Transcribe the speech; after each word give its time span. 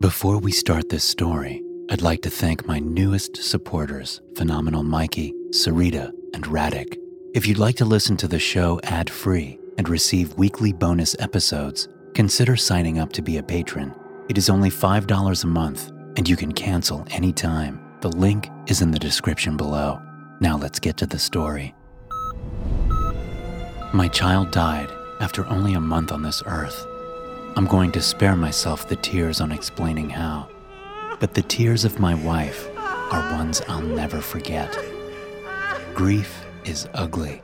Before 0.00 0.38
we 0.38 0.52
start 0.52 0.90
this 0.90 1.02
story, 1.02 1.60
I'd 1.90 2.02
like 2.02 2.22
to 2.22 2.30
thank 2.30 2.68
my 2.68 2.78
newest 2.78 3.36
supporters, 3.42 4.20
Phenomenal 4.36 4.84
Mikey, 4.84 5.34
Sarita, 5.50 6.12
and 6.32 6.44
Radic. 6.44 6.96
If 7.34 7.48
you'd 7.48 7.58
like 7.58 7.74
to 7.78 7.84
listen 7.84 8.16
to 8.18 8.28
the 8.28 8.38
show 8.38 8.78
ad 8.84 9.10
free 9.10 9.58
and 9.76 9.88
receive 9.88 10.38
weekly 10.38 10.72
bonus 10.72 11.16
episodes, 11.18 11.88
consider 12.14 12.54
signing 12.54 13.00
up 13.00 13.12
to 13.14 13.22
be 13.22 13.38
a 13.38 13.42
patron. 13.42 13.92
It 14.28 14.38
is 14.38 14.48
only 14.48 14.70
$5 14.70 15.42
a 15.42 15.46
month, 15.48 15.90
and 16.16 16.28
you 16.28 16.36
can 16.36 16.52
cancel 16.52 17.04
anytime. 17.10 17.80
The 18.00 18.12
link 18.12 18.48
is 18.68 18.82
in 18.82 18.92
the 18.92 19.00
description 19.00 19.56
below. 19.56 20.00
Now 20.38 20.56
let's 20.56 20.78
get 20.78 20.96
to 20.98 21.06
the 21.06 21.18
story. 21.18 21.74
My 23.92 24.06
child 24.06 24.52
died 24.52 24.92
after 25.20 25.44
only 25.48 25.74
a 25.74 25.80
month 25.80 26.12
on 26.12 26.22
this 26.22 26.40
earth. 26.46 26.86
I'm 27.58 27.66
going 27.66 27.90
to 27.90 28.00
spare 28.00 28.36
myself 28.36 28.88
the 28.88 28.94
tears 28.94 29.40
on 29.40 29.50
explaining 29.50 30.10
how. 30.10 30.48
But 31.18 31.34
the 31.34 31.42
tears 31.42 31.84
of 31.84 31.98
my 31.98 32.14
wife 32.14 32.68
are 32.76 33.32
ones 33.32 33.60
I'll 33.66 33.82
never 33.82 34.20
forget. 34.20 34.78
Grief 35.92 36.46
is 36.64 36.88
ugly. 36.94 37.42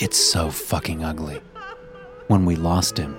It's 0.00 0.16
so 0.16 0.50
fucking 0.50 1.04
ugly. 1.04 1.40
When 2.26 2.46
we 2.46 2.56
lost 2.56 2.98
him, 2.98 3.16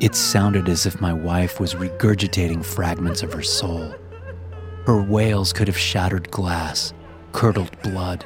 it 0.00 0.16
sounded 0.16 0.68
as 0.68 0.86
if 0.86 1.00
my 1.00 1.12
wife 1.12 1.60
was 1.60 1.76
regurgitating 1.76 2.64
fragments 2.64 3.22
of 3.22 3.32
her 3.32 3.44
soul. 3.44 3.94
Her 4.86 5.00
wails 5.00 5.52
could 5.52 5.68
have 5.68 5.78
shattered 5.78 6.32
glass, 6.32 6.92
curdled 7.30 7.80
blood. 7.80 8.24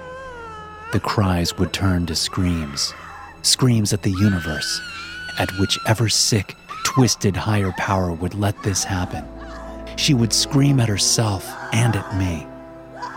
The 0.92 1.00
cries 1.00 1.58
would 1.58 1.74
turn 1.74 2.06
to 2.06 2.14
screams, 2.14 2.94
screams 3.42 3.92
at 3.92 4.02
the 4.02 4.12
universe, 4.12 4.80
at 5.38 5.50
whichever 5.58 6.08
sick, 6.08 6.56
twisted 6.88 7.36
higher 7.36 7.70
power 7.72 8.14
would 8.14 8.32
let 8.32 8.62
this 8.62 8.82
happen. 8.82 9.22
She 9.98 10.14
would 10.14 10.32
scream 10.32 10.80
at 10.80 10.88
herself 10.88 11.46
and 11.74 11.94
at 11.94 12.16
me. 12.16 12.46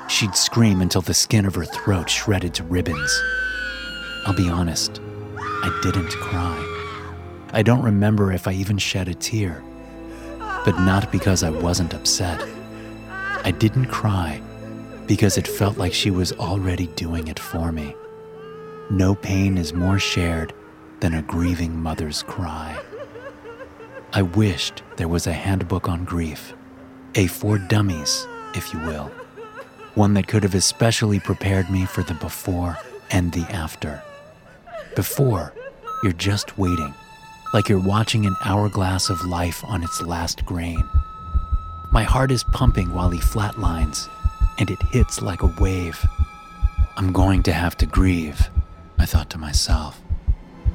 She'd 0.09 0.35
scream 0.35 0.81
until 0.81 0.99
the 0.99 1.13
skin 1.13 1.45
of 1.45 1.55
her 1.55 1.63
throat 1.63 2.09
shredded 2.09 2.53
to 2.55 2.65
ribbons. 2.65 3.23
I'll 4.25 4.35
be 4.35 4.49
honest, 4.49 4.99
I 5.37 5.79
didn't 5.81 6.09
cry. 6.09 6.59
I 7.53 7.63
don't 7.63 7.81
remember 7.81 8.33
if 8.33 8.45
I 8.45 8.51
even 8.51 8.77
shed 8.77 9.07
a 9.07 9.13
tear, 9.13 9.63
but 10.65 10.77
not 10.79 11.09
because 11.09 11.41
I 11.41 11.49
wasn't 11.49 11.93
upset. 11.93 12.45
I 13.45 13.51
didn't 13.51 13.85
cry 13.85 14.41
because 15.07 15.37
it 15.37 15.47
felt 15.47 15.77
like 15.77 15.93
she 15.93 16.11
was 16.11 16.33
already 16.33 16.87
doing 16.87 17.29
it 17.29 17.39
for 17.39 17.71
me. 17.71 17.95
No 18.89 19.15
pain 19.15 19.57
is 19.57 19.73
more 19.73 19.97
shared 19.97 20.53
than 20.99 21.13
a 21.13 21.21
grieving 21.21 21.81
mother's 21.81 22.21
cry. 22.21 22.77
I 24.13 24.23
wished 24.23 24.83
there 24.97 25.07
was 25.07 25.25
a 25.25 25.31
handbook 25.31 25.87
on 25.87 26.03
grief, 26.03 26.53
a 27.15 27.27
for 27.27 27.57
dummies, 27.57 28.27
if 28.55 28.73
you 28.73 28.79
will, 28.79 29.09
one 29.95 30.15
that 30.15 30.27
could 30.27 30.43
have 30.43 30.53
especially 30.53 31.21
prepared 31.21 31.69
me 31.69 31.85
for 31.85 32.03
the 32.03 32.15
before 32.15 32.77
and 33.09 33.31
the 33.31 33.49
after. 33.53 34.03
Before, 34.97 35.53
you're 36.03 36.11
just 36.11 36.57
waiting, 36.57 36.93
like 37.53 37.69
you're 37.69 37.79
watching 37.79 38.25
an 38.25 38.35
hourglass 38.43 39.09
of 39.09 39.23
life 39.23 39.63
on 39.63 39.81
its 39.81 40.01
last 40.01 40.45
grain. 40.45 40.83
My 41.93 42.03
heart 42.03 42.31
is 42.31 42.43
pumping 42.43 42.93
while 42.93 43.11
he 43.11 43.19
flatlines, 43.19 44.09
and 44.59 44.69
it 44.69 44.81
hits 44.91 45.21
like 45.21 45.41
a 45.41 45.55
wave. 45.61 46.05
I'm 46.97 47.13
going 47.13 47.43
to 47.43 47.53
have 47.53 47.77
to 47.77 47.85
grieve, 47.85 48.49
I 48.99 49.05
thought 49.05 49.29
to 49.29 49.37
myself. 49.37 50.01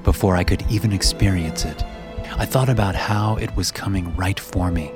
Before 0.05 0.37
I 0.37 0.45
could 0.45 0.65
even 0.71 0.93
experience 0.93 1.67
it, 1.67 1.85
I 2.33 2.45
thought 2.45 2.69
about 2.69 2.95
how 2.95 3.37
it 3.37 3.55
was 3.57 3.71
coming 3.71 4.15
right 4.17 4.39
for 4.39 4.71
me, 4.71 4.93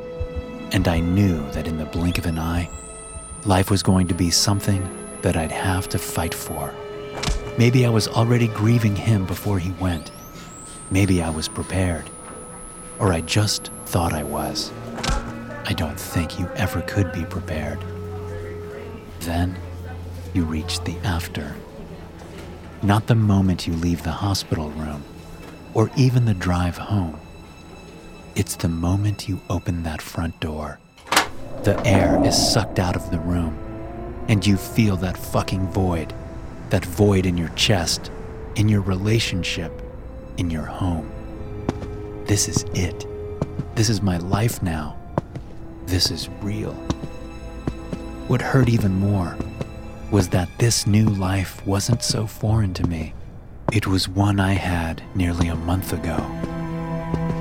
and 0.73 0.87
I 0.87 1.01
knew 1.01 1.49
that 1.53 1.67
in 1.67 1.79
the 1.79 1.87
blink 1.87 2.19
of 2.19 2.27
an 2.27 2.39
eye, 2.39 2.69
life 3.45 3.71
was 3.71 3.83
going 3.83 4.09
to 4.09 4.15
be 4.15 4.31
something 4.31 4.87
that 5.23 5.37
I'd 5.37 5.53
have 5.53 5.89
to 5.91 5.99
fight 5.99 6.35
for. 6.35 6.75
Maybe 7.59 7.87
I 7.87 7.91
was 7.91 8.09
already 8.09 8.49
grieving 8.49 8.97
him 8.97 9.27
before 9.27 9.59
he 9.59 9.71
went. 9.73 10.11
Maybe 10.91 11.23
I 11.23 11.31
was 11.31 11.49
prepared. 11.49 12.09
Or 12.99 13.13
I 13.13 13.21
just 13.23 13.71
thought 13.87 14.13
I 14.13 14.23
was. 14.23 14.71
I 15.65 15.73
don't 15.73 15.99
think 15.99 16.39
you 16.39 16.49
ever 16.57 16.83
could 16.83 17.13
be 17.13 17.25
prepared. 17.25 17.79
Then 19.21 19.57
you 20.35 20.45
reach 20.45 20.81
the 20.81 20.97
after. 21.05 21.55
Not 22.83 23.07
the 23.07 23.15
moment 23.15 23.67
you 23.67 23.75
leave 23.75 24.03
the 24.03 24.11
hospital 24.11 24.71
room 24.71 25.05
or 25.75 25.91
even 25.97 26.25
the 26.25 26.35
drive 26.35 26.77
home. 26.77 27.19
It's 28.35 28.57
the 28.57 28.69
moment 28.69 29.29
you 29.29 29.41
open 29.51 29.83
that 29.83 30.03
front 30.03 30.39
door. 30.41 30.79
The 31.65 31.81
air 31.87 32.23
is 32.25 32.53
sucked 32.53 32.79
out 32.79 32.97
of 32.97 33.11
the 33.11 33.21
room, 33.21 33.59
and 34.29 34.47
you 34.47 34.57
feel 34.57 34.97
that 34.97 35.17
fucking 35.17 35.69
void. 35.69 36.15
That 36.71 36.85
void 36.85 37.27
in 37.27 37.37
your 37.37 37.49
chest, 37.51 38.11
in 38.55 38.69
your 38.69 38.81
relationship, 38.81 39.73
in 40.37 40.51
your 40.51 40.65
home. 40.65 41.11
This 42.27 42.49
is 42.49 42.65
it. 42.75 43.07
This 43.75 43.89
is 43.89 44.03
my 44.03 44.19
life 44.19 44.63
now. 44.63 44.97
This 45.87 46.11
is 46.11 46.29
real. 46.41 46.75
What 48.29 48.41
hurt 48.41 48.69
even 48.69 48.95
more 49.01 49.37
was 50.11 50.29
that 50.29 50.49
this 50.59 50.87
new 50.87 51.09
life 51.09 51.65
wasn't 51.67 52.03
so 52.03 52.27
foreign 52.27 52.73
to 52.75 52.87
me. 52.87 53.13
It 53.73 53.87
was 53.87 54.09
one 54.09 54.41
I 54.41 54.55
had 54.55 55.01
nearly 55.15 55.47
a 55.47 55.55
month 55.55 55.93
ago. 55.93 56.17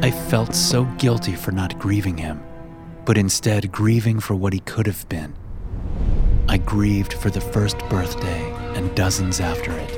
I 0.03 0.12
felt 0.12 0.53
so 0.53 0.84
guilty 1.00 1.34
for 1.34 1.51
not 1.51 1.79
grieving 1.79 2.17
him, 2.17 2.44
but 3.03 3.17
instead 3.17 3.72
grieving 3.72 4.19
for 4.19 4.35
what 4.35 4.53
he 4.53 4.59
could 4.59 4.85
have 4.85 5.09
been. 5.09 5.34
I 6.47 6.59
grieved 6.59 7.13
for 7.13 7.31
the 7.31 7.41
first 7.41 7.79
birthday 7.89 8.51
and 8.75 8.94
dozens 8.95 9.39
after 9.39 9.72
it, 9.72 9.89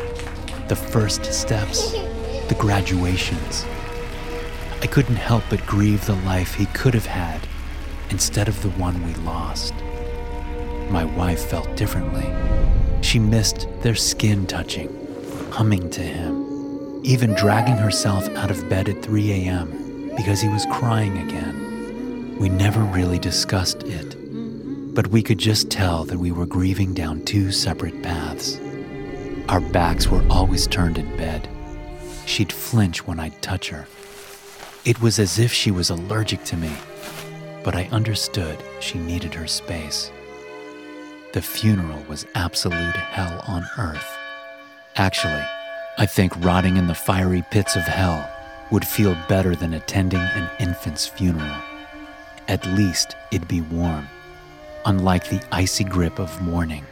the 0.69 0.75
first 0.77 1.25
steps, 1.33 1.91
the 1.91 2.55
graduations. 2.57 3.65
I 4.81 4.87
couldn't 4.87 5.17
help 5.17 5.43
but 5.49 5.65
grieve 5.65 6.05
the 6.05 6.15
life 6.15 6.53
he 6.53 6.65
could 6.67 6.93
have 6.93 7.07
had 7.07 7.45
instead 8.09 8.47
of 8.47 8.61
the 8.61 8.71
one 8.71 9.05
we 9.05 9.13
lost. 9.15 9.73
My 10.89 11.03
wife 11.03 11.49
felt 11.49 11.75
differently. 11.75 12.33
She 13.01 13.19
missed 13.19 13.67
their 13.81 13.95
skin 13.95 14.47
touching, 14.47 14.87
humming 15.51 15.89
to 15.91 16.01
him, 16.01 17.01
even 17.03 17.33
dragging 17.33 17.75
herself 17.75 18.27
out 18.29 18.49
of 18.49 18.69
bed 18.69 18.87
at 18.87 19.03
3 19.03 19.31
a.m. 19.31 20.11
because 20.15 20.39
he 20.41 20.47
was 20.47 20.65
crying 20.71 21.17
again. 21.17 22.37
We 22.39 22.49
never 22.49 22.79
really 22.81 23.19
discussed 23.19 23.83
it, 23.83 24.15
but 24.95 25.07
we 25.07 25.21
could 25.21 25.37
just 25.37 25.69
tell 25.69 26.05
that 26.05 26.17
we 26.17 26.31
were 26.31 26.45
grieving 26.45 26.93
down 26.93 27.25
two 27.25 27.51
separate 27.51 28.01
paths. 28.01 28.59
Our 29.49 29.59
backs 29.59 30.07
were 30.07 30.25
always 30.29 30.67
turned 30.67 30.97
in 30.97 31.17
bed. 31.17 31.49
She'd 32.25 32.53
flinch 32.53 33.05
when 33.05 33.19
I'd 33.19 33.41
touch 33.41 33.69
her. 33.69 33.87
It 34.85 35.01
was 35.01 35.19
as 35.19 35.37
if 35.37 35.51
she 35.51 35.69
was 35.69 35.89
allergic 35.89 36.43
to 36.45 36.57
me, 36.57 36.71
but 37.63 37.75
I 37.75 37.89
understood 37.91 38.57
she 38.79 38.97
needed 38.97 39.33
her 39.33 39.47
space. 39.47 40.11
The 41.33 41.41
funeral 41.41 42.03
was 42.09 42.25
absolute 42.35 42.95
hell 42.95 43.43
on 43.47 43.65
earth. 43.77 44.17
Actually, 45.01 45.43
I 45.97 46.05
think 46.05 46.31
rotting 46.45 46.77
in 46.77 46.85
the 46.85 46.93
fiery 46.93 47.43
pits 47.49 47.75
of 47.75 47.81
hell 47.81 48.29
would 48.69 48.85
feel 48.85 49.17
better 49.27 49.55
than 49.55 49.73
attending 49.73 50.19
an 50.19 50.47
infant's 50.59 51.07
funeral. 51.07 51.55
At 52.47 52.67
least 52.67 53.15
it'd 53.31 53.47
be 53.47 53.61
warm, 53.61 54.07
unlike 54.85 55.27
the 55.27 55.41
icy 55.51 55.85
grip 55.85 56.19
of 56.19 56.39
mourning. 56.43 56.85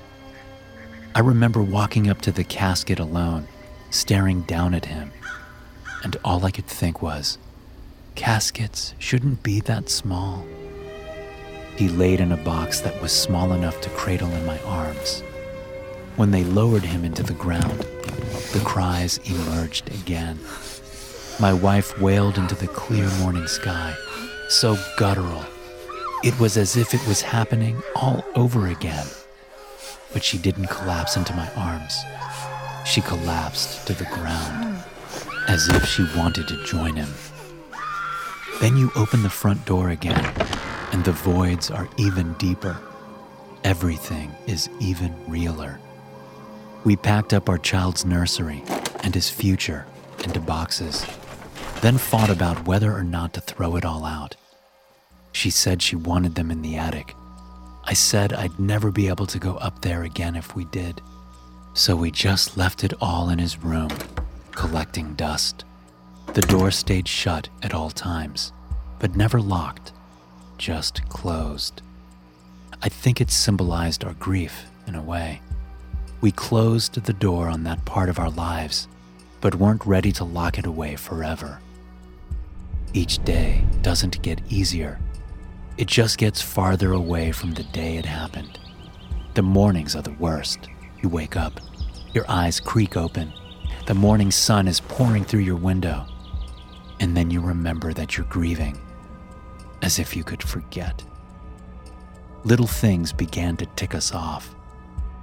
I 1.13 1.19
remember 1.19 1.61
walking 1.61 2.09
up 2.09 2.19
to 2.21 2.31
the 2.31 2.43
casket 2.43 2.97
alone, 2.97 3.47
staring 3.91 4.41
down 4.41 4.73
at 4.73 4.85
him, 4.85 5.11
and 6.03 6.17
all 6.25 6.43
I 6.43 6.49
could 6.49 6.65
think 6.65 7.03
was, 7.03 7.37
caskets 8.15 8.95
shouldn't 8.97 9.43
be 9.43 9.59
that 9.61 9.87
small. 9.87 10.47
He 11.75 11.89
laid 11.89 12.21
in 12.21 12.31
a 12.31 12.37
box 12.37 12.79
that 12.79 12.99
was 13.03 13.11
small 13.11 13.53
enough 13.53 13.79
to 13.81 13.89
cradle 13.91 14.31
in 14.31 14.47
my 14.47 14.59
arms. 14.63 15.21
When 16.15 16.31
they 16.31 16.43
lowered 16.43 16.83
him 16.83 17.05
into 17.05 17.23
the 17.23 17.33
ground, 17.33 17.79
the 18.51 18.61
cries 18.65 19.19
emerged 19.19 19.89
again. 19.93 20.39
My 21.39 21.53
wife 21.53 21.99
wailed 22.01 22.37
into 22.37 22.55
the 22.55 22.67
clear 22.67 23.09
morning 23.19 23.47
sky, 23.47 23.95
so 24.49 24.77
guttural. 24.97 25.45
It 26.23 26.37
was 26.39 26.57
as 26.57 26.75
if 26.75 26.93
it 26.93 27.07
was 27.07 27.21
happening 27.21 27.81
all 27.95 28.25
over 28.35 28.67
again. 28.67 29.07
But 30.11 30.23
she 30.23 30.37
didn't 30.37 30.67
collapse 30.67 31.15
into 31.15 31.33
my 31.33 31.49
arms. 31.55 31.97
She 32.85 33.01
collapsed 33.01 33.87
to 33.87 33.93
the 33.93 34.05
ground, 34.05 34.83
as 35.47 35.69
if 35.69 35.85
she 35.85 36.05
wanted 36.17 36.47
to 36.49 36.63
join 36.65 36.95
him. 36.95 37.13
Then 38.59 38.75
you 38.75 38.91
open 38.95 39.23
the 39.23 39.29
front 39.29 39.65
door 39.65 39.89
again, 39.89 40.33
and 40.91 41.05
the 41.05 41.13
voids 41.13 41.71
are 41.71 41.87
even 41.97 42.33
deeper. 42.33 42.77
Everything 43.63 44.31
is 44.47 44.69
even 44.81 45.15
realer. 45.27 45.79
We 46.85 46.95
packed 46.95 47.33
up 47.33 47.49
our 47.49 47.57
child's 47.57 48.05
nursery 48.05 48.63
and 49.03 49.13
his 49.13 49.29
future 49.29 49.85
into 50.23 50.39
boxes, 50.39 51.05
then 51.81 51.97
fought 51.97 52.29
about 52.29 52.67
whether 52.67 52.93
or 52.93 53.03
not 53.03 53.33
to 53.33 53.41
throw 53.41 53.75
it 53.75 53.85
all 53.85 54.05
out. 54.05 54.35
She 55.31 55.49
said 55.49 55.81
she 55.81 55.95
wanted 55.95 56.35
them 56.35 56.51
in 56.51 56.61
the 56.61 56.77
attic. 56.77 57.15
I 57.83 57.93
said 57.93 58.33
I'd 58.33 58.59
never 58.59 58.91
be 58.91 59.07
able 59.07 59.25
to 59.27 59.39
go 59.39 59.55
up 59.55 59.81
there 59.81 60.03
again 60.03 60.35
if 60.35 60.55
we 60.55 60.65
did. 60.65 61.01
So 61.73 61.95
we 61.95 62.11
just 62.11 62.57
left 62.57 62.83
it 62.83 62.93
all 63.01 63.29
in 63.29 63.39
his 63.39 63.63
room, 63.63 63.89
collecting 64.51 65.13
dust. 65.15 65.65
The 66.33 66.41
door 66.41 66.71
stayed 66.71 67.07
shut 67.07 67.49
at 67.63 67.73
all 67.73 67.89
times, 67.89 68.53
but 68.99 69.15
never 69.15 69.41
locked, 69.41 69.91
just 70.57 71.07
closed. 71.09 71.81
I 72.81 72.89
think 72.89 73.19
it 73.19 73.31
symbolized 73.31 74.03
our 74.03 74.13
grief 74.13 74.65
in 74.87 74.95
a 74.95 75.01
way. 75.01 75.41
We 76.21 76.31
closed 76.31 77.01
the 77.01 77.13
door 77.13 77.47
on 77.47 77.63
that 77.63 77.85
part 77.85 78.09
of 78.09 78.19
our 78.19 78.29
lives, 78.29 78.87
but 79.39 79.55
weren't 79.55 79.85
ready 79.85 80.11
to 80.13 80.23
lock 80.25 80.59
it 80.59 80.65
away 80.65 80.95
forever. 80.95 81.59
Each 82.93 83.23
day 83.23 83.63
doesn't 83.81 84.21
get 84.21 84.41
easier, 84.49 84.99
it 85.77 85.87
just 85.87 86.17
gets 86.17 86.41
farther 86.41 86.91
away 86.91 87.31
from 87.31 87.53
the 87.53 87.63
day 87.63 87.95
it 87.95 88.05
happened. 88.05 88.59
The 89.33 89.41
mornings 89.41 89.95
are 89.95 90.01
the 90.01 90.11
worst. 90.11 90.67
You 91.01 91.07
wake 91.07 91.37
up, 91.37 91.61
your 92.13 92.25
eyes 92.27 92.59
creak 92.59 92.97
open, 92.97 93.31
the 93.85 93.93
morning 93.93 94.29
sun 94.29 94.67
is 94.67 94.81
pouring 94.81 95.23
through 95.23 95.39
your 95.39 95.55
window, 95.55 96.05
and 96.99 97.15
then 97.15 97.31
you 97.31 97.39
remember 97.39 97.93
that 97.93 98.17
you're 98.17 98.25
grieving, 98.25 98.77
as 99.81 99.99
if 99.99 100.17
you 100.17 100.25
could 100.25 100.43
forget. 100.43 101.01
Little 102.43 102.67
things 102.67 103.13
began 103.13 103.55
to 103.55 103.65
tick 103.77 103.95
us 103.95 104.13
off. 104.13 104.53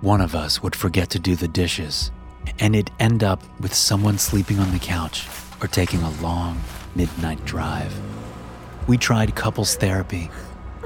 One 0.03 0.21
of 0.21 0.35
us 0.35 0.63
would 0.63 0.77
forget 0.77 1.09
to 1.11 1.19
do 1.19 1.37
the 1.37 1.49
dishes, 1.49 2.11
and 2.59 2.77
it'd 2.77 2.93
end 3.01 3.25
up 3.25 3.43
with 3.61 3.73
someone 3.73 4.19
sleeping 4.19 4.59
on 4.59 4.71
the 4.73 4.79
couch 4.79 5.27
or 5.63 5.69
taking 5.69 6.03
a 6.03 6.11
long 6.21 6.61
midnight 6.95 7.43
drive. 7.47 7.99
We 8.87 8.99
tried 8.99 9.35
couples 9.35 9.75
therapy, 9.75 10.31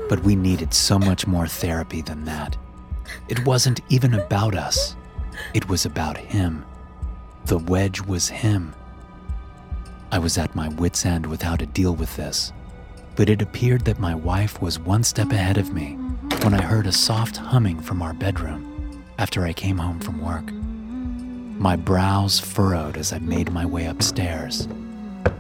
but 0.09 0.23
we 0.23 0.37
needed 0.37 0.73
so 0.73 0.97
much 0.97 1.27
more 1.27 1.49
therapy 1.49 2.03
than 2.03 2.25
that. 2.27 2.57
It 3.29 3.45
wasn't 3.45 3.81
even 3.89 4.15
about 4.15 4.55
us, 4.55 4.95
it 5.55 5.69
was 5.69 5.85
about 5.85 6.17
him. 6.17 6.65
The 7.47 7.59
wedge 7.59 8.01
was 8.01 8.29
him. 8.29 8.75
I 10.13 10.21
was 10.21 10.39
at 10.39 10.55
my 10.55 10.69
wits' 10.69 11.05
end 11.05 11.27
with 11.27 11.43
how 11.43 11.57
to 11.57 11.67
deal 11.67 11.97
with 11.97 12.15
this, 12.15 12.53
but 13.17 13.29
it 13.29 13.43
appeared 13.43 13.85
that 13.87 13.99
my 13.99 14.15
wife 14.15 14.63
was 14.63 14.79
one 14.79 15.03
step 15.03 15.33
ahead 15.33 15.59
of 15.59 15.75
me 15.75 15.95
when 16.43 16.55
I 16.55 16.63
heard 16.63 16.87
a 16.87 16.93
soft 16.93 17.39
humming 17.39 17.81
from 17.81 18.03
our 18.03 18.13
bedroom 18.13 18.70
after 19.21 19.45
I 19.45 19.53
came 19.53 19.77
home 19.77 20.01
from 20.01 20.25
work. 20.25 20.51
My 21.61 21.77
brows 21.77 22.41
furrowed 22.41 22.97
as 22.97 23.13
I 23.13 23.19
made 23.19 23.53
my 23.53 23.67
way 23.67 23.85
upstairs. 23.85 24.67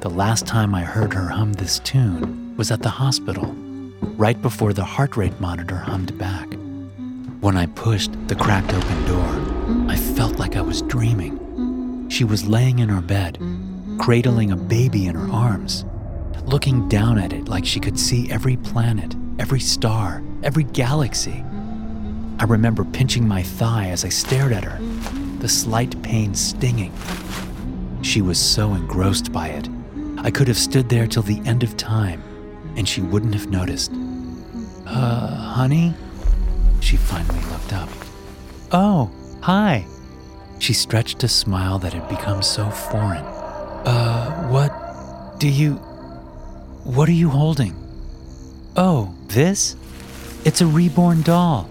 The 0.01 0.11
last 0.11 0.47
time 0.47 0.75
I 0.75 0.83
heard 0.83 1.15
her 1.15 1.29
hum 1.31 1.55
this 1.55 1.79
tune 1.79 2.55
was 2.59 2.71
at 2.71 2.83
the 2.83 2.91
hospital, 2.91 3.55
right 4.19 4.41
before 4.43 4.75
the 4.75 4.85
heart 4.85 5.17
rate 5.17 5.41
monitor 5.41 5.79
hummed 5.79 6.19
back. 6.19 6.47
When 7.41 7.57
I 7.57 7.65
pushed 7.67 8.13
the 8.29 8.35
cracked 8.35 8.75
open 8.75 9.07
door, 9.07 9.91
I 9.91 9.97
felt 9.97 10.39
like 10.39 10.57
I 10.57 10.61
was 10.61 10.83
dreaming. 10.83 12.11
She 12.11 12.25
was 12.25 12.47
laying 12.47 12.81
in 12.81 12.91
her 12.91 13.01
bed, 13.01 13.39
cradling 13.99 14.51
a 14.51 14.57
baby 14.57 15.07
in 15.07 15.15
her 15.15 15.33
arms, 15.33 15.87
looking 16.45 16.87
down 16.91 17.17
at 17.17 17.33
it 17.33 17.49
like 17.49 17.65
she 17.65 17.81
could 17.81 17.99
see 17.99 18.31
every 18.31 18.59
planet, 18.59 19.17
every 19.39 19.61
star, 19.61 20.23
every 20.43 20.65
galaxy. 20.65 21.43
I 22.41 22.45
remember 22.45 22.85
pinching 22.85 23.29
my 23.29 23.43
thigh 23.43 23.91
as 23.91 24.05
I 24.05 24.09
stared 24.09 24.53
at 24.53 24.65
her, 24.65 24.79
the 25.41 25.49
slight 25.49 26.01
pain 26.03 26.35
stinging. 26.35 26.91
She 28.01 28.23
was 28.23 28.39
so 28.39 28.73
engrossed 28.73 29.31
by 29.31 29.49
it, 29.49 29.69
I 30.23 30.31
could 30.31 30.49
have 30.49 30.59
stood 30.59 30.89
there 30.89 31.07
till 31.07 31.23
the 31.23 31.41
end 31.47 31.63
of 31.63 31.77
time 31.77 32.23
and 32.77 32.89
she 32.89 33.01
wouldn't 33.01 33.35
have 33.35 33.51
noticed. 33.51 33.93
Uh, 34.87 35.35
honey? 35.35 35.95
She 36.81 36.97
finally 36.97 37.41
looked 37.51 37.73
up. 37.73 37.89
Oh, 38.73 39.11
hi. 39.43 39.87
She 40.59 40.75
stretched 40.75 41.23
a 41.25 41.29
smile 41.29 41.79
that 41.79 41.95
had 41.95 42.09
become 42.09 42.43
so 42.43 42.69
foreign. 42.69 43.25
Uh, 43.87 44.49
what 44.49 45.39
do 45.39 45.49
you. 45.49 45.75
What 46.85 47.09
are 47.09 47.13
you 47.13 47.31
holding? 47.31 47.75
Oh, 48.77 49.15
this? 49.29 49.77
It's 50.45 50.61
a 50.61 50.67
reborn 50.67 51.23
doll. 51.23 51.70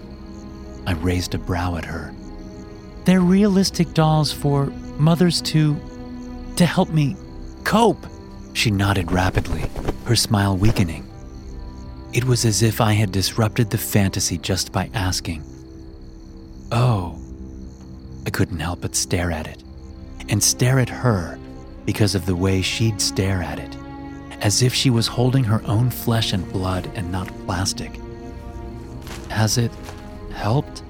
I 0.86 0.92
raised 0.94 1.34
a 1.34 1.38
brow 1.38 1.76
at 1.76 1.84
her. 1.84 2.14
They're 3.04 3.20
realistic 3.20 3.94
dolls 3.94 4.32
for 4.32 4.66
mothers 4.98 5.40
to. 5.42 5.76
to 6.56 6.66
help 6.66 6.90
me 6.90 7.16
cope. 7.64 8.06
She 8.52 8.70
nodded 8.70 9.12
rapidly, 9.12 9.70
her 10.04 10.16
smile 10.16 10.56
weakening. 10.56 11.06
It 12.12 12.24
was 12.24 12.44
as 12.44 12.62
if 12.62 12.80
I 12.80 12.92
had 12.94 13.12
disrupted 13.12 13.70
the 13.70 13.78
fantasy 13.78 14.36
just 14.38 14.72
by 14.72 14.90
asking. 14.94 15.44
Oh. 16.72 17.18
I 18.26 18.30
couldn't 18.30 18.60
help 18.60 18.80
but 18.82 18.94
stare 18.96 19.30
at 19.30 19.46
it, 19.46 19.62
and 20.28 20.42
stare 20.42 20.78
at 20.78 20.88
her 20.88 21.38
because 21.86 22.14
of 22.14 22.26
the 22.26 22.36
way 22.36 22.60
she'd 22.60 23.00
stare 23.00 23.42
at 23.42 23.58
it, 23.58 23.76
as 24.40 24.62
if 24.62 24.74
she 24.74 24.90
was 24.90 25.06
holding 25.06 25.44
her 25.44 25.62
own 25.64 25.90
flesh 25.90 26.32
and 26.32 26.50
blood 26.52 26.90
and 26.94 27.10
not 27.10 27.28
plastic. 27.46 27.98
Has 29.30 29.56
it 29.56 29.72
helped? 30.32 30.82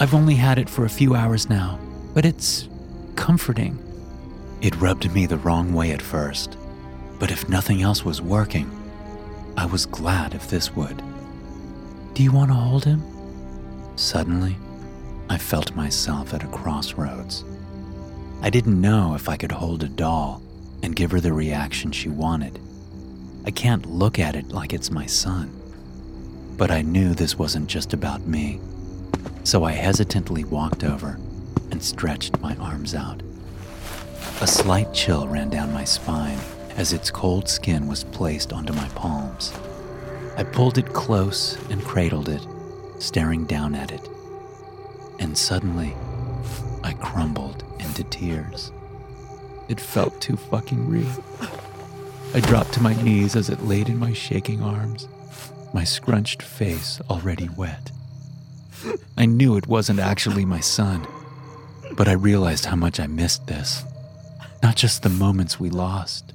I've 0.00 0.14
only 0.14 0.34
had 0.34 0.58
it 0.58 0.68
for 0.68 0.84
a 0.84 0.90
few 0.90 1.14
hours 1.14 1.48
now, 1.48 1.78
but 2.14 2.24
it's 2.24 2.68
comforting. 3.16 3.78
It 4.60 4.80
rubbed 4.80 5.12
me 5.12 5.26
the 5.26 5.38
wrong 5.38 5.72
way 5.72 5.92
at 5.92 6.02
first, 6.02 6.56
but 7.18 7.30
if 7.30 7.48
nothing 7.48 7.82
else 7.82 8.04
was 8.04 8.20
working, 8.20 8.70
I 9.56 9.66
was 9.66 9.86
glad 9.86 10.34
if 10.34 10.48
this 10.48 10.74
would. 10.74 11.02
Do 12.14 12.22
you 12.22 12.32
want 12.32 12.50
to 12.50 12.54
hold 12.54 12.84
him? 12.84 13.02
Suddenly, 13.96 14.56
I 15.28 15.38
felt 15.38 15.76
myself 15.76 16.34
at 16.34 16.42
a 16.42 16.48
crossroads. 16.48 17.44
I 18.40 18.50
didn't 18.50 18.80
know 18.80 19.14
if 19.14 19.28
I 19.28 19.36
could 19.36 19.52
hold 19.52 19.82
a 19.82 19.88
doll 19.88 20.42
and 20.82 20.96
give 20.96 21.10
her 21.12 21.20
the 21.20 21.32
reaction 21.32 21.92
she 21.92 22.08
wanted. 22.08 22.58
I 23.44 23.50
can't 23.50 23.86
look 23.86 24.18
at 24.18 24.36
it 24.36 24.48
like 24.48 24.72
it's 24.72 24.90
my 24.90 25.06
son. 25.06 25.61
But 26.56 26.70
I 26.70 26.82
knew 26.82 27.14
this 27.14 27.38
wasn't 27.38 27.68
just 27.68 27.92
about 27.92 28.26
me, 28.26 28.60
so 29.44 29.64
I 29.64 29.72
hesitantly 29.72 30.44
walked 30.44 30.84
over 30.84 31.18
and 31.70 31.82
stretched 31.82 32.38
my 32.40 32.54
arms 32.56 32.94
out. 32.94 33.22
A 34.40 34.46
slight 34.46 34.92
chill 34.92 35.26
ran 35.26 35.50
down 35.50 35.72
my 35.72 35.84
spine 35.84 36.38
as 36.76 36.92
its 36.92 37.10
cold 37.10 37.48
skin 37.48 37.86
was 37.86 38.04
placed 38.04 38.52
onto 38.52 38.72
my 38.72 38.88
palms. 38.90 39.52
I 40.36 40.44
pulled 40.44 40.78
it 40.78 40.92
close 40.92 41.58
and 41.70 41.82
cradled 41.82 42.28
it, 42.28 42.46
staring 42.98 43.44
down 43.44 43.74
at 43.74 43.90
it. 43.90 44.08
And 45.18 45.36
suddenly, 45.36 45.94
I 46.82 46.94
crumbled 46.94 47.64
into 47.78 48.04
tears. 48.04 48.72
It 49.68 49.80
felt 49.80 50.20
too 50.20 50.36
fucking 50.36 50.88
real. 50.88 51.24
I 52.34 52.40
dropped 52.40 52.72
to 52.74 52.82
my 52.82 53.00
knees 53.02 53.36
as 53.36 53.50
it 53.50 53.64
laid 53.64 53.88
in 53.88 53.98
my 53.98 54.12
shaking 54.12 54.62
arms, 54.62 55.08
my 55.72 55.84
scrunched 55.84 56.42
face 56.42 57.00
already 57.08 57.48
wet. 57.56 57.90
I 59.16 59.26
knew 59.26 59.56
it 59.56 59.66
wasn't 59.66 60.00
actually 60.00 60.44
my 60.44 60.60
son, 60.60 61.06
but 61.96 62.08
I 62.08 62.12
realized 62.12 62.64
how 62.64 62.76
much 62.76 62.98
I 62.98 63.06
missed 63.06 63.46
this 63.46 63.84
not 64.62 64.76
just 64.76 65.02
the 65.02 65.08
moments 65.08 65.58
we 65.58 65.70
lost. 65.70 66.32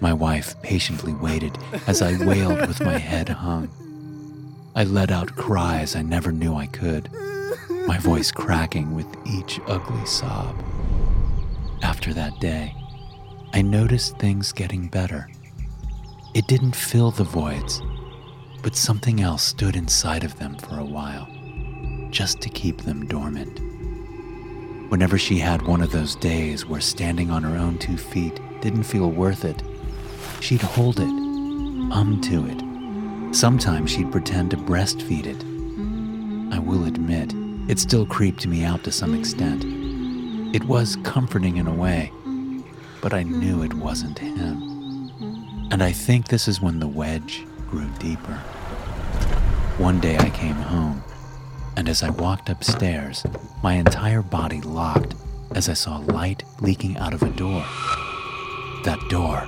My 0.00 0.12
wife 0.12 0.60
patiently 0.62 1.12
waited 1.12 1.58
as 1.86 2.00
I 2.00 2.24
wailed 2.24 2.66
with 2.66 2.80
my 2.80 2.98
head 2.98 3.28
hung. 3.28 3.68
I 4.74 4.84
let 4.84 5.10
out 5.10 5.34
cries 5.36 5.96
I 5.96 6.02
never 6.02 6.30
knew 6.30 6.54
I 6.54 6.66
could, 6.66 7.10
my 7.86 7.98
voice 7.98 8.30
cracking 8.30 8.94
with 8.94 9.06
each 9.26 9.60
ugly 9.66 10.06
sob. 10.06 10.62
After 11.82 12.14
that 12.14 12.38
day, 12.40 12.74
I 13.52 13.62
noticed 13.62 14.18
things 14.18 14.52
getting 14.52 14.88
better. 14.88 15.28
It 16.34 16.46
didn't 16.46 16.76
fill 16.76 17.10
the 17.10 17.24
voids, 17.24 17.82
but 18.66 18.74
something 18.74 19.20
else 19.20 19.44
stood 19.44 19.76
inside 19.76 20.24
of 20.24 20.40
them 20.40 20.56
for 20.56 20.80
a 20.80 20.84
while, 20.84 21.28
just 22.10 22.40
to 22.40 22.48
keep 22.48 22.78
them 22.78 23.06
dormant. 23.06 23.60
Whenever 24.90 25.16
she 25.16 25.38
had 25.38 25.62
one 25.62 25.80
of 25.80 25.92
those 25.92 26.16
days 26.16 26.66
where 26.66 26.80
standing 26.80 27.30
on 27.30 27.44
her 27.44 27.56
own 27.56 27.78
two 27.78 27.96
feet 27.96 28.40
didn't 28.60 28.82
feel 28.82 29.12
worth 29.12 29.44
it, 29.44 29.62
she'd 30.40 30.62
hold 30.62 30.98
it, 30.98 31.04
um 31.92 32.20
to 32.24 32.44
it. 32.48 33.32
Sometimes 33.32 33.92
she'd 33.92 34.10
pretend 34.10 34.50
to 34.50 34.56
breastfeed 34.56 35.26
it. 35.26 35.44
I 36.52 36.58
will 36.58 36.86
admit, 36.86 37.34
it 37.70 37.78
still 37.78 38.04
creeped 38.04 38.48
me 38.48 38.64
out 38.64 38.82
to 38.82 38.90
some 38.90 39.14
extent. 39.14 39.62
It 40.52 40.64
was 40.64 40.98
comforting 41.04 41.58
in 41.58 41.68
a 41.68 41.72
way, 41.72 42.10
but 43.00 43.14
I 43.14 43.22
knew 43.22 43.62
it 43.62 43.74
wasn't 43.74 44.18
him. 44.18 45.68
And 45.70 45.84
I 45.84 45.92
think 45.92 46.26
this 46.26 46.48
is 46.48 46.60
when 46.60 46.80
the 46.80 46.88
wedge 46.88 47.46
grew 47.70 47.88
deeper. 48.00 48.42
One 49.78 50.00
day 50.00 50.16
I 50.16 50.30
came 50.30 50.54
home, 50.54 51.04
and 51.76 51.86
as 51.86 52.02
I 52.02 52.08
walked 52.08 52.48
upstairs, 52.48 53.22
my 53.62 53.74
entire 53.74 54.22
body 54.22 54.62
locked 54.62 55.14
as 55.54 55.68
I 55.68 55.74
saw 55.74 55.98
light 55.98 56.44
leaking 56.62 56.96
out 56.96 57.12
of 57.12 57.22
a 57.22 57.28
door. 57.28 57.62
That 58.84 58.98
door. 59.10 59.46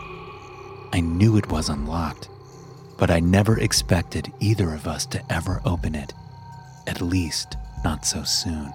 I 0.93 1.01
knew 1.01 1.39
it 1.39 1.51
was 1.51 1.71
unlocked, 1.71 2.29
but 2.99 3.11
I 3.11 3.21
never 3.21 3.59
expected 3.59 4.31
either 4.39 4.75
of 4.75 4.87
us 4.87 5.07
to 5.07 5.33
ever 5.33 5.63
open 5.65 5.95
it. 5.95 6.13
At 6.87 7.01
least, 7.01 7.57
not 7.83 8.05
so 8.05 8.23
soon. 8.23 8.75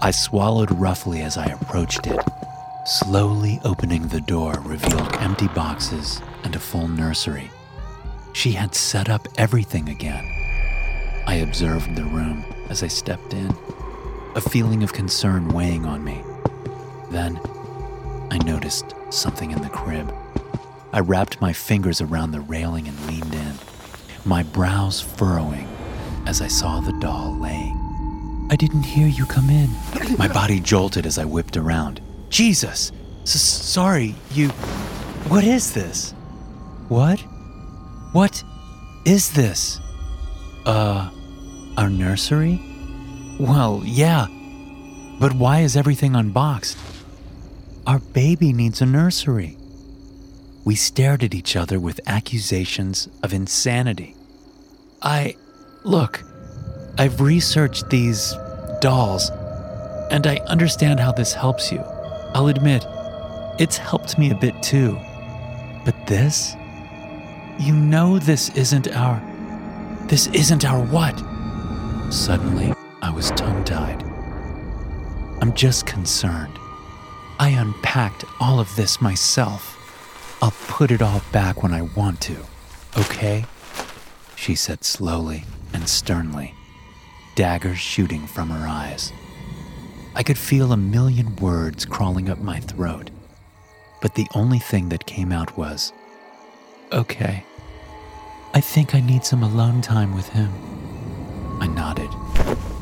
I 0.00 0.12
swallowed 0.12 0.70
roughly 0.70 1.22
as 1.22 1.36
I 1.36 1.46
approached 1.46 2.06
it. 2.06 2.20
Slowly 2.86 3.60
opening 3.64 4.06
the 4.06 4.20
door 4.20 4.54
revealed 4.62 5.12
empty 5.14 5.48
boxes 5.48 6.22
and 6.44 6.54
a 6.54 6.60
full 6.60 6.86
nursery. 6.86 7.50
She 8.32 8.52
had 8.52 8.76
set 8.76 9.08
up 9.08 9.26
everything 9.36 9.88
again. 9.88 10.24
I 11.26 11.40
observed 11.42 11.96
the 11.96 12.04
room 12.04 12.44
as 12.70 12.84
I 12.84 12.86
stepped 12.86 13.34
in, 13.34 13.52
a 14.36 14.40
feeling 14.40 14.84
of 14.84 14.92
concern 14.92 15.48
weighing 15.48 15.84
on 15.84 16.04
me. 16.04 16.22
Then, 17.10 17.40
I 18.30 18.38
noticed 18.38 18.94
something 19.10 19.50
in 19.50 19.62
the 19.62 19.68
crib. 19.68 20.14
I 20.92 21.00
wrapped 21.00 21.40
my 21.40 21.52
fingers 21.52 22.00
around 22.00 22.30
the 22.30 22.40
railing 22.40 22.86
and 22.86 23.06
leaned 23.08 23.34
in, 23.34 23.54
my 24.24 24.44
brows 24.44 25.00
furrowing 25.00 25.66
as 26.24 26.40
I 26.40 26.48
saw 26.48 26.80
the 26.80 26.98
doll 27.00 27.36
laying. 27.36 27.67
I 28.50 28.56
didn't 28.56 28.84
hear 28.84 29.06
you 29.06 29.26
come 29.26 29.50
in. 29.50 29.68
My 30.16 30.28
body 30.28 30.58
jolted 30.60 31.06
as 31.06 31.18
I 31.18 31.24
whipped 31.24 31.56
around. 31.56 32.00
Jesus! 32.30 32.92
S- 33.22 33.40
sorry, 33.40 34.14
you. 34.32 34.48
What 35.28 35.44
is 35.44 35.74
this? 35.74 36.12
What? 36.88 37.20
What 38.12 38.42
is 39.04 39.32
this? 39.32 39.80
Uh, 40.64 41.10
our 41.76 41.90
nursery? 41.90 42.60
Well, 43.38 43.82
yeah. 43.84 44.26
But 45.20 45.34
why 45.34 45.60
is 45.60 45.76
everything 45.76 46.16
unboxed? 46.16 46.78
Our 47.86 47.98
baby 47.98 48.52
needs 48.52 48.80
a 48.80 48.86
nursery. 48.86 49.58
We 50.64 50.74
stared 50.74 51.22
at 51.22 51.34
each 51.34 51.54
other 51.54 51.78
with 51.78 52.00
accusations 52.06 53.08
of 53.22 53.32
insanity. 53.34 54.14
I. 55.02 55.36
Look, 55.84 56.22
I've 57.00 57.20
researched 57.20 57.90
these 57.90 58.34
dolls, 58.80 59.30
and 60.10 60.26
I 60.26 60.38
understand 60.48 60.98
how 60.98 61.12
this 61.12 61.32
helps 61.32 61.70
you. 61.70 61.78
I'll 62.34 62.48
admit, 62.48 62.84
it's 63.60 63.76
helped 63.76 64.18
me 64.18 64.32
a 64.32 64.34
bit 64.34 64.60
too. 64.64 64.98
But 65.84 65.94
this? 66.08 66.56
You 67.60 67.72
know 67.72 68.18
this 68.18 68.48
isn't 68.56 68.88
our. 68.96 69.22
This 70.08 70.26
isn't 70.28 70.64
our 70.64 70.84
what? 70.86 71.16
Suddenly, 72.12 72.72
I 73.00 73.12
was 73.12 73.30
tongue 73.30 73.62
tied. 73.62 74.02
I'm 75.40 75.54
just 75.54 75.86
concerned. 75.86 76.58
I 77.38 77.50
unpacked 77.50 78.24
all 78.40 78.58
of 78.58 78.74
this 78.74 79.00
myself. 79.00 79.76
I'll 80.42 80.50
put 80.66 80.90
it 80.90 81.00
all 81.00 81.22
back 81.30 81.62
when 81.62 81.72
I 81.72 81.82
want 81.82 82.20
to, 82.22 82.38
okay? 82.96 83.44
She 84.34 84.56
said 84.56 84.82
slowly 84.82 85.44
and 85.72 85.88
sternly 85.88 86.54
daggers 87.38 87.78
shooting 87.78 88.26
from 88.26 88.50
her 88.50 88.66
eyes. 88.66 89.12
I 90.16 90.24
could 90.24 90.36
feel 90.36 90.72
a 90.72 90.76
million 90.76 91.36
words 91.36 91.86
crawling 91.86 92.28
up 92.28 92.40
my 92.40 92.58
throat, 92.58 93.12
but 94.02 94.16
the 94.16 94.26
only 94.34 94.58
thing 94.58 94.88
that 94.88 95.06
came 95.06 95.30
out 95.30 95.56
was, 95.56 95.92
Okay, 96.92 97.44
I 98.54 98.60
think 98.60 98.92
I 98.92 98.98
need 98.98 99.24
some 99.24 99.44
alone 99.44 99.82
time 99.82 100.16
with 100.16 100.28
him. 100.30 100.50
I 101.60 101.68
nodded, 101.68 102.10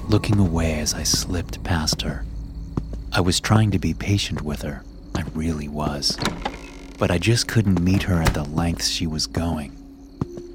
looking 0.08 0.38
away 0.38 0.80
as 0.80 0.94
I 0.94 1.02
slipped 1.02 1.62
past 1.62 2.00
her. 2.00 2.24
I 3.12 3.20
was 3.20 3.40
trying 3.40 3.70
to 3.72 3.78
be 3.78 3.92
patient 3.92 4.40
with 4.40 4.62
her, 4.62 4.82
I 5.14 5.24
really 5.34 5.68
was, 5.68 6.16
but 6.98 7.10
I 7.10 7.18
just 7.18 7.46
couldn't 7.46 7.82
meet 7.82 8.04
her 8.04 8.22
at 8.22 8.32
the 8.32 8.44
lengths 8.44 8.88
she 8.88 9.06
was 9.06 9.26
going. 9.26 9.76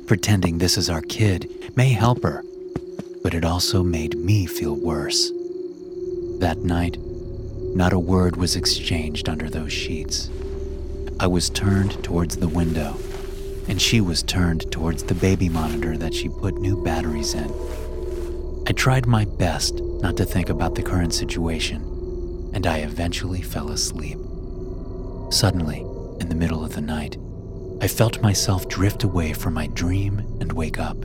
Pretending 0.08 0.58
this 0.58 0.75
is 0.75 0.89
our 0.89 1.03
kid 1.03 1.72
may 1.75 1.89
help 1.89 2.24
her, 2.24 2.43
but 3.24 3.34
it 3.34 3.46
also 3.46 3.84
made 3.84 4.18
me 4.18 4.46
feel 4.46 4.75
worse. 4.75 5.32
That 6.40 6.60
night, 6.60 6.98
not 7.75 7.94
a 7.94 8.00
word 8.00 8.36
was 8.36 8.56
exchanged 8.56 9.30
under 9.30 9.50
those 9.50 9.72
sheets. 9.72 10.30
I 11.20 11.28
was 11.28 11.50
turned 11.50 12.04
towards 12.04 12.38
the 12.38 12.48
window, 12.48 12.98
and 13.68 13.82
she 13.82 14.01
was 14.01 14.24
turned 14.24 14.72
towards 14.72 15.04
the 15.04 15.16
baby 15.16 15.50
monitor 15.50 15.98
that 15.98 16.13
she 16.13 16.30
put 16.30 16.56
new 16.56 16.84
batteries 16.84 17.34
in. 17.34 17.54
I 18.68 18.72
tried 18.72 19.06
my 19.06 19.25
best 19.25 19.75
not 19.82 20.18
to 20.18 20.25
think 20.25 20.50
about 20.50 20.75
the 20.75 20.84
current 20.84 21.13
situation, 21.13 22.50
and 22.54 22.66
I 22.66 22.80
eventually 22.80 23.42
fell 23.42 23.70
asleep. 23.70 24.18
Suddenly, 25.30 25.86
in 26.20 26.28
the 26.28 26.36
middle 26.36 26.66
of 26.66 26.74
the 26.74 26.82
night, 26.82 27.18
I 27.82 27.88
felt 27.88 28.22
myself 28.22 28.68
drift 28.68 29.04
away 29.04 29.34
from 29.34 29.54
my 29.54 29.68
dream 29.68 30.20
and 30.40 30.51
wake 30.51 30.80
up. 30.80 30.98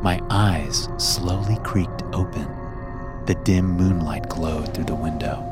My 0.00 0.20
eyes 0.30 0.88
slowly 0.96 1.58
creaked 1.64 2.04
open. 2.12 2.46
The 3.26 3.34
dim 3.42 3.66
moonlight 3.66 4.28
glowed 4.28 4.72
through 4.72 4.84
the 4.84 4.94
window. 4.94 5.44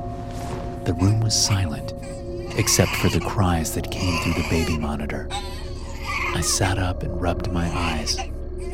The 0.85 0.95
room 0.95 1.21
was 1.21 1.35
silent, 1.35 1.95
except 2.57 2.93
for 2.93 3.09
the 3.09 3.19
cries 3.19 3.75
that 3.75 3.91
came 3.91 4.23
through 4.23 4.41
the 4.41 4.49
baby 4.49 4.79
monitor. 4.79 5.29
I 6.33 6.43
sat 6.43 6.79
up 6.79 7.03
and 7.03 7.21
rubbed 7.21 7.51
my 7.51 7.67
eyes, 7.77 8.17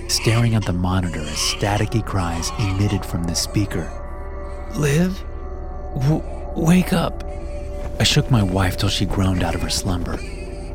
staring 0.09 0.55
at 0.55 0.67
the 0.67 0.75
monitor 0.75 1.21
as 1.21 1.39
staticky 1.39 2.05
cries 2.05 2.51
emitted 2.59 3.05
from 3.07 3.25
the 3.25 3.35
speaker. 3.35 3.91
Liv? 4.77 5.25
W- 5.95 6.23
wake 6.55 6.93
up! 6.93 7.25
I 7.99 8.05
shook 8.05 8.31
my 8.31 8.43
wife 8.43 8.77
till 8.77 8.91
she 8.91 9.07
groaned 9.07 9.43
out 9.43 9.55
of 9.55 9.63
her 9.63 9.71
slumber. 9.71 10.19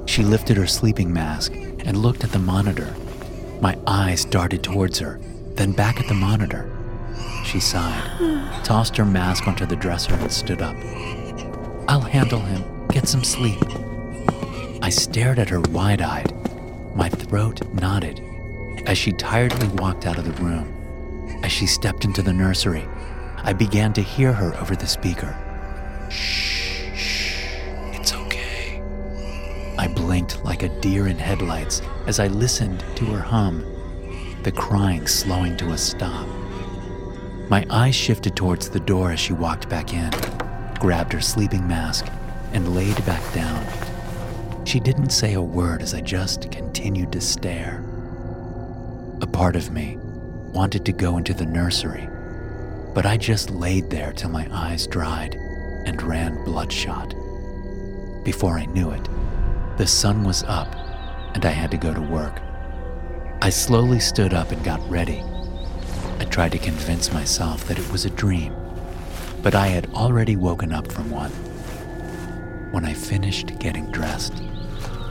She 0.08 0.24
lifted 0.24 0.58
her 0.58 0.68
sleeping 0.68 1.14
mask 1.14 1.54
and 1.54 1.98
looked 1.98 2.24
at 2.24 2.32
the 2.32 2.40
monitor 2.40 2.96
my 3.62 3.78
eyes 3.88 4.26
darted 4.26 4.64
towards 4.64 5.00
her, 5.00 5.20
then 5.56 5.72
back 5.72 6.00
at 6.00 6.08
the 6.08 6.14
monitor. 6.14 6.70
She 7.46 7.60
sighed, 7.60 8.64
tossed 8.64 8.98
her 8.98 9.06
mask 9.06 9.48
onto 9.48 9.66
the 9.66 9.76
dresser, 9.76 10.14
and 10.16 10.32
stood 10.32 10.62
up. 10.62 10.76
I'll 11.88 12.02
handle 12.02 12.40
him. 12.40 12.64
Get 12.90 13.08
some 13.08 13.24
sleep. 13.24 13.64
I 14.82 14.90
stared 14.90 15.40
at 15.40 15.50
her 15.50 15.62
wide 15.62 16.02
eyed. 16.02 16.34
My 16.96 17.10
throat 17.10 17.62
knotted 17.74 18.22
as 18.86 18.98
she 18.98 19.12
tiredly 19.12 19.68
walked 19.82 20.06
out 20.06 20.18
of 20.18 20.26
the 20.26 20.44
room. 20.44 20.74
As 21.44 21.52
she 21.52 21.66
stepped 21.68 22.06
into 22.06 22.22
the 22.22 22.34
nursery, 22.34 22.88
I 23.38 23.54
began 23.54 23.94
to 23.94 24.02
hear 24.02 24.34
her 24.34 24.56
over 24.60 24.76
the 24.76 24.88
speaker. 24.88 25.36
Shh, 26.10 26.47
I 29.78 29.88
blinked 29.88 30.44
like 30.44 30.64
a 30.64 30.70
deer 30.82 31.08
in 31.08 31.18
headlights 31.18 31.82
as 32.08 32.20
I 32.20 32.28
listened 32.28 32.84
to 32.96 33.06
her 33.06 33.22
hum. 33.22 33.64
the 34.44 34.52
crying 34.52 35.08
slowing 35.08 35.56
to 35.58 35.72
a 35.72 35.78
stop. 35.78 36.28
My 37.50 37.66
eyes 37.70 37.96
shifted 37.96 38.36
towards 38.36 38.70
the 38.70 38.80
door 38.80 39.12
as 39.12 39.20
she 39.20 39.34
walked 39.34 39.70
back 39.70 39.94
in, 39.94 40.12
grabbed 40.80 41.14
her 41.14 41.22
sleeping 41.22 41.68
mask, 41.68 42.08
and 42.54 42.76
laid 42.76 43.06
back 43.06 43.22
down. 43.34 43.66
She 44.66 44.80
didn't 44.80 45.12
say 45.12 45.34
a 45.34 45.42
word 45.42 45.82
as 45.82 45.94
I 45.94 46.02
just 46.02 46.52
continued 46.52 47.12
to 47.14 47.22
stare. 47.22 47.84
A 49.22 49.28
part 49.28 49.56
of 49.56 49.72
me 49.72 49.98
wanted 50.52 50.86
to 50.86 50.92
go 50.92 51.18
into 51.18 51.34
the 51.34 51.46
nursery, 51.46 52.10
but 52.94 53.06
I 53.06 53.16
just 53.18 53.52
laid 53.52 53.90
there 53.90 54.12
till 54.12 54.30
my 54.30 54.48
eyes 54.52 54.88
dried 54.88 55.36
and 55.86 56.02
ran 56.02 56.44
bloodshot. 56.44 57.14
Before 58.24 58.58
I 58.58 58.66
knew 58.66 58.92
it, 58.92 59.08
the 59.78 59.86
sun 59.86 60.24
was 60.24 60.44
up 60.44 60.74
and 61.36 61.46
I 61.46 61.52
had 61.52 61.70
to 61.72 61.78
go 61.78 61.94
to 61.94 62.02
work. 62.02 62.42
I 63.44 63.52
slowly 63.52 64.00
stood 64.00 64.34
up 64.34 64.52
and 64.52 64.64
got 64.64 64.82
ready. 64.90 65.24
I 66.20 66.26
tried 66.26 66.54
to 66.54 66.58
convince 66.58 67.14
myself 67.14 67.68
that 67.68 67.78
it 67.78 67.92
was 67.92 68.04
a 68.04 68.10
dream, 68.10 68.56
but 69.44 69.54
I 69.54 69.68
had 69.68 69.88
already 69.94 70.36
woken 70.36 70.74
up 70.74 70.92
from 70.92 71.12
one. 71.12 71.30
When 72.72 72.86
I 72.86 72.94
finished 72.94 73.60
getting 73.60 73.92
dressed, 73.92 74.34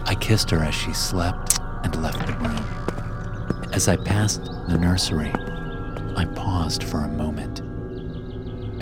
I 0.04 0.16
kissed 0.16 0.50
her 0.50 0.64
as 0.64 0.74
she 0.74 0.92
slept 0.92 1.60
and 1.84 2.02
left 2.02 2.26
the 2.26 2.32
room. 2.34 3.72
As 3.72 3.86
I 3.86 3.96
passed 3.96 4.44
the 4.68 4.78
nursery, 4.78 5.32
I 6.16 6.24
paused 6.34 6.82
for 6.82 7.04
a 7.04 7.08
moment. 7.08 7.62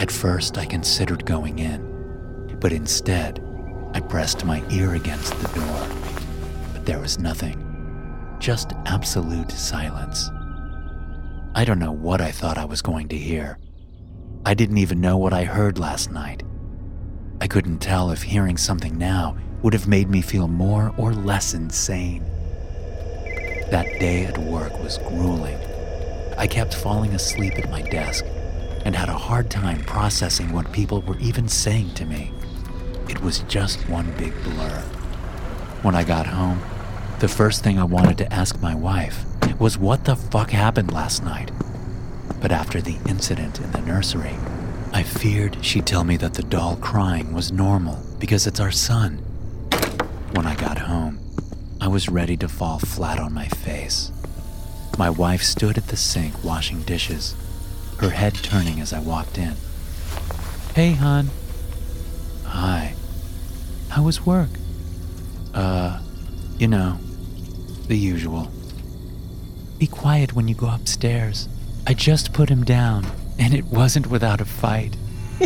At 0.00 0.10
first, 0.10 0.56
I 0.56 0.64
considered 0.64 1.26
going 1.26 1.58
in, 1.58 2.56
but 2.58 2.72
instead, 2.72 3.43
I 3.94 4.00
pressed 4.00 4.44
my 4.44 4.62
ear 4.70 4.94
against 4.94 5.38
the 5.38 5.48
door. 5.60 5.88
But 6.72 6.84
there 6.84 6.98
was 6.98 7.18
nothing, 7.18 7.56
just 8.40 8.72
absolute 8.86 9.52
silence. 9.52 10.30
I 11.54 11.64
don't 11.64 11.78
know 11.78 11.92
what 11.92 12.20
I 12.20 12.32
thought 12.32 12.58
I 12.58 12.64
was 12.64 12.82
going 12.82 13.06
to 13.08 13.16
hear. 13.16 13.56
I 14.44 14.54
didn't 14.54 14.78
even 14.78 15.00
know 15.00 15.16
what 15.16 15.32
I 15.32 15.44
heard 15.44 15.78
last 15.78 16.10
night. 16.10 16.42
I 17.40 17.46
couldn't 17.46 17.78
tell 17.78 18.10
if 18.10 18.22
hearing 18.22 18.56
something 18.56 18.98
now 18.98 19.36
would 19.62 19.72
have 19.72 19.86
made 19.86 20.10
me 20.10 20.20
feel 20.20 20.48
more 20.48 20.92
or 20.98 21.14
less 21.14 21.54
insane. 21.54 22.24
That 23.70 23.86
day 24.00 24.24
at 24.24 24.36
work 24.36 24.76
was 24.82 24.98
grueling. 24.98 25.58
I 26.36 26.48
kept 26.48 26.74
falling 26.74 27.14
asleep 27.14 27.58
at 27.58 27.70
my 27.70 27.82
desk 27.82 28.24
and 28.84 28.94
had 28.94 29.08
a 29.08 29.16
hard 29.16 29.50
time 29.50 29.80
processing 29.84 30.52
what 30.52 30.72
people 30.72 31.00
were 31.02 31.18
even 31.18 31.48
saying 31.48 31.94
to 31.94 32.04
me. 32.04 32.32
It 33.08 33.20
was 33.20 33.40
just 33.40 33.88
one 33.88 34.12
big 34.16 34.32
blur. 34.42 34.80
When 35.82 35.94
I 35.94 36.04
got 36.04 36.26
home, 36.26 36.62
the 37.20 37.28
first 37.28 37.62
thing 37.62 37.78
I 37.78 37.84
wanted 37.84 38.18
to 38.18 38.32
ask 38.32 38.60
my 38.60 38.74
wife 38.74 39.24
was 39.58 39.78
what 39.78 40.04
the 40.04 40.16
fuck 40.16 40.50
happened 40.50 40.92
last 40.92 41.22
night. 41.22 41.50
But 42.40 42.52
after 42.52 42.80
the 42.80 42.98
incident 43.08 43.60
in 43.60 43.70
the 43.72 43.80
nursery, 43.82 44.36
I 44.92 45.02
feared 45.02 45.64
she'd 45.64 45.86
tell 45.86 46.04
me 46.04 46.16
that 46.18 46.34
the 46.34 46.42
doll 46.42 46.76
crying 46.76 47.32
was 47.32 47.52
normal 47.52 48.00
because 48.18 48.46
it's 48.46 48.60
our 48.60 48.70
son. 48.70 49.18
When 50.32 50.46
I 50.46 50.54
got 50.54 50.78
home, 50.78 51.18
I 51.80 51.88
was 51.88 52.08
ready 52.08 52.36
to 52.38 52.48
fall 52.48 52.78
flat 52.78 53.18
on 53.18 53.32
my 53.32 53.48
face. 53.48 54.10
My 54.98 55.10
wife 55.10 55.42
stood 55.42 55.76
at 55.76 55.88
the 55.88 55.96
sink 55.96 56.42
washing 56.44 56.82
dishes, 56.82 57.34
her 57.98 58.10
head 58.10 58.34
turning 58.34 58.80
as 58.80 58.92
I 58.92 59.00
walked 59.00 59.38
in. 59.38 59.54
Hey, 60.74 60.92
hon. 60.92 61.30
Hi. 62.44 62.93
How 63.94 64.02
was 64.02 64.26
work? 64.26 64.48
Uh, 65.54 66.00
you 66.58 66.66
know, 66.66 66.98
the 67.86 67.96
usual. 67.96 68.50
Be 69.78 69.86
quiet 69.86 70.32
when 70.32 70.48
you 70.48 70.56
go 70.56 70.66
upstairs. 70.66 71.48
I 71.86 71.94
just 71.94 72.32
put 72.32 72.48
him 72.48 72.64
down, 72.64 73.06
and 73.38 73.54
it 73.54 73.66
wasn't 73.66 74.08
without 74.08 74.40
a 74.40 74.44
fight. 74.44 74.96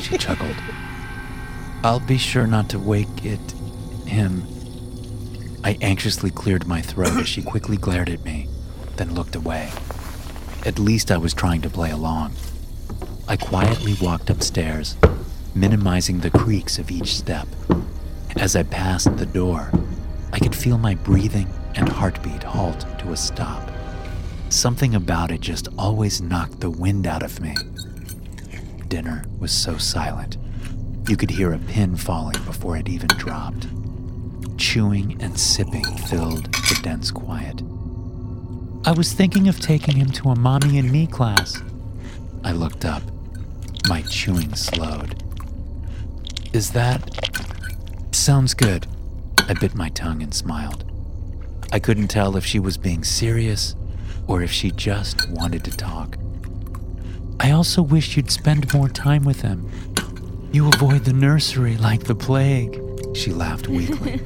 She 0.01 0.17
chuckled. 0.17 0.57
I'll 1.85 2.01
be 2.01 2.17
sure 2.17 2.47
not 2.47 2.71
to 2.71 2.79
wake 2.79 3.23
it. 3.23 3.53
him. 4.07 4.45
I 5.63 5.77
anxiously 5.83 6.31
cleared 6.31 6.67
my 6.67 6.81
throat 6.81 7.19
as 7.19 7.29
she 7.29 7.43
quickly 7.43 7.77
glared 7.77 8.09
at 8.09 8.25
me, 8.25 8.49
then 8.97 9.15
looked 9.15 9.37
away. 9.37 9.71
At 10.65 10.79
least 10.79 11.11
I 11.11 11.19
was 11.19 11.35
trying 11.35 11.61
to 11.61 11.69
play 11.69 11.91
along. 11.91 12.33
I 13.29 13.37
quietly 13.37 13.95
walked 14.01 14.31
upstairs, 14.31 14.97
minimizing 15.55 16.21
the 16.21 16.31
creaks 16.31 16.79
of 16.79 16.91
each 16.91 17.15
step. 17.15 17.47
As 18.39 18.55
I 18.55 18.63
passed 18.63 19.17
the 19.17 19.27
door, 19.27 19.71
I 20.33 20.39
could 20.39 20.55
feel 20.55 20.79
my 20.79 20.95
breathing 20.95 21.49
and 21.75 21.89
heartbeat 21.89 22.45
halt 22.45 22.87
to 23.01 23.11
a 23.11 23.17
stop. 23.17 23.69
Something 24.49 24.95
about 24.95 25.33
it 25.33 25.41
just 25.41 25.67
always 25.77 26.21
knocked 26.21 26.61
the 26.61 26.71
wind 26.71 27.09
out 27.09 27.25
of 27.25 27.41
me. 27.41 27.57
Dinner 28.87 29.25
was 29.41 29.51
so 29.51 29.77
silent. 29.77 30.37
You 31.09 31.17
could 31.17 31.31
hear 31.31 31.53
a 31.53 31.59
pin 31.59 31.97
falling 31.97 32.41
before 32.45 32.77
it 32.77 32.89
even 32.89 33.09
dropped. 33.09 33.67
Chewing 34.57 35.21
and 35.21 35.39
sipping 35.39 35.85
filled 35.85 36.45
the 36.53 36.79
dense 36.83 37.11
quiet. 37.11 37.61
I 38.85 38.93
was 38.93 39.13
thinking 39.13 39.49
of 39.49 39.59
taking 39.59 39.97
him 39.97 40.11
to 40.13 40.31
a 40.31 40.39
mommy 40.39 40.79
and 40.79 40.93
me 40.93 41.09
class. 41.09 41.61
I 42.45 42.53
looked 42.53 42.85
up. 42.85 43.03
My 43.89 44.03
chewing 44.03 44.55
slowed. 44.55 45.23
Is 46.53 46.71
that. 46.71 47.28
Sounds 48.29 48.53
good. 48.53 48.87
I 49.49 49.55
bit 49.55 49.75
my 49.75 49.89
tongue 49.89 50.23
and 50.23 50.35
smiled. 50.35 50.85
I 51.73 51.79
couldn't 51.79 52.09
tell 52.09 52.37
if 52.37 52.45
she 52.45 52.59
was 52.59 52.77
being 52.77 53.03
serious 53.03 53.75
or 54.27 54.43
if 54.43 54.53
she 54.53 54.71
just 54.71 55.31
wanted 55.31 55.65
to 55.65 55.75
talk. 55.75 56.19
I 57.41 57.53
also 57.53 57.81
wish 57.81 58.19
you'd 58.19 58.31
spend 58.31 58.75
more 58.75 58.91
time 58.91 59.25
with 59.25 59.41
him. 59.41 59.67
You 60.53 60.69
avoid 60.69 61.07
the 61.07 61.15
nursery 61.15 61.79
like 61.79 62.05
the 62.05 62.15
plague. 62.15 62.79
She 63.17 63.33
laughed 63.33 63.67
weakly. 63.67 64.21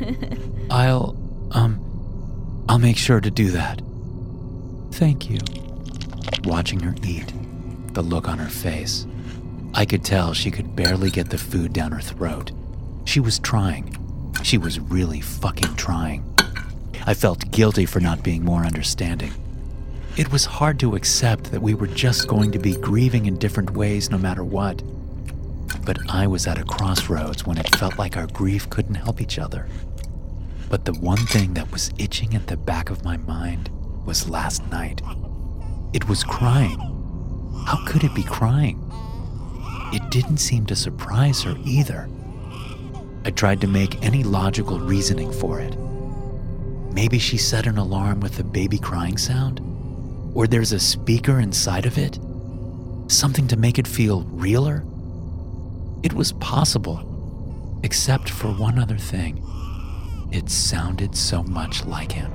I'll, 0.68 1.16
um, 1.52 2.64
I'll 2.68 2.80
make 2.80 2.96
sure 2.96 3.20
to 3.20 3.30
do 3.30 3.52
that. 3.52 3.82
Thank 4.90 5.30
you. 5.30 5.38
Watching 6.42 6.80
her 6.80 6.96
eat, 7.04 7.32
the 7.92 8.02
look 8.02 8.28
on 8.28 8.38
her 8.38 8.50
face, 8.50 9.06
I 9.74 9.84
could 9.84 10.04
tell 10.04 10.34
she 10.34 10.50
could 10.50 10.74
barely 10.74 11.10
get 11.10 11.30
the 11.30 11.38
food 11.38 11.72
down 11.72 11.92
her 11.92 12.00
throat. 12.00 12.50
She 13.04 13.20
was 13.20 13.38
trying. 13.38 13.96
She 14.42 14.58
was 14.58 14.80
really 14.80 15.20
fucking 15.20 15.76
trying. 15.76 16.24
I 17.06 17.14
felt 17.14 17.50
guilty 17.50 17.86
for 17.86 18.00
not 18.00 18.22
being 18.22 18.44
more 18.44 18.64
understanding. 18.64 19.32
It 20.16 20.30
was 20.30 20.44
hard 20.44 20.78
to 20.80 20.94
accept 20.94 21.50
that 21.52 21.62
we 21.62 21.74
were 21.74 21.86
just 21.86 22.28
going 22.28 22.52
to 22.52 22.58
be 22.58 22.76
grieving 22.76 23.26
in 23.26 23.38
different 23.38 23.70
ways 23.70 24.10
no 24.10 24.18
matter 24.18 24.44
what. 24.44 24.82
But 25.84 25.98
I 26.10 26.26
was 26.26 26.46
at 26.46 26.58
a 26.58 26.64
crossroads 26.64 27.46
when 27.46 27.58
it 27.58 27.74
felt 27.76 27.98
like 27.98 28.16
our 28.16 28.26
grief 28.28 28.68
couldn't 28.70 28.94
help 28.96 29.20
each 29.20 29.38
other. 29.38 29.66
But 30.68 30.84
the 30.84 30.94
one 30.94 31.18
thing 31.18 31.54
that 31.54 31.70
was 31.72 31.92
itching 31.98 32.34
at 32.34 32.46
the 32.46 32.56
back 32.56 32.90
of 32.90 33.04
my 33.04 33.16
mind 33.16 33.68
was 34.06 34.28
last 34.28 34.64
night. 34.70 35.02
It 35.92 36.08
was 36.08 36.24
crying. 36.24 36.78
How 37.66 37.84
could 37.86 38.04
it 38.04 38.14
be 38.14 38.22
crying? 38.22 38.78
It 39.92 40.08
didn't 40.10 40.38
seem 40.38 40.66
to 40.66 40.76
surprise 40.76 41.42
her 41.42 41.56
either. 41.64 42.08
I 43.24 43.30
tried 43.30 43.60
to 43.60 43.66
make 43.66 44.02
any 44.04 44.22
logical 44.22 44.78
reasoning 44.78 45.32
for 45.32 45.60
it. 45.60 45.76
Maybe 46.92 47.18
she 47.18 47.36
set 47.36 47.66
an 47.66 47.78
alarm 47.78 48.20
with 48.20 48.38
a 48.38 48.44
baby 48.44 48.78
crying 48.78 49.16
sound? 49.16 49.60
Or 50.34 50.46
there's 50.46 50.72
a 50.72 50.80
speaker 50.80 51.40
inside 51.40 51.86
of 51.86 51.98
it? 51.98 52.18
Something 53.08 53.48
to 53.48 53.56
make 53.56 53.78
it 53.78 53.86
feel 53.86 54.22
realer? 54.24 54.84
It 56.02 56.12
was 56.12 56.32
possible, 56.34 57.80
except 57.82 58.28
for 58.28 58.48
one 58.48 58.78
other 58.78 58.98
thing. 58.98 59.42
It 60.32 60.50
sounded 60.50 61.16
so 61.16 61.42
much 61.42 61.84
like 61.84 62.12
him. 62.12 62.32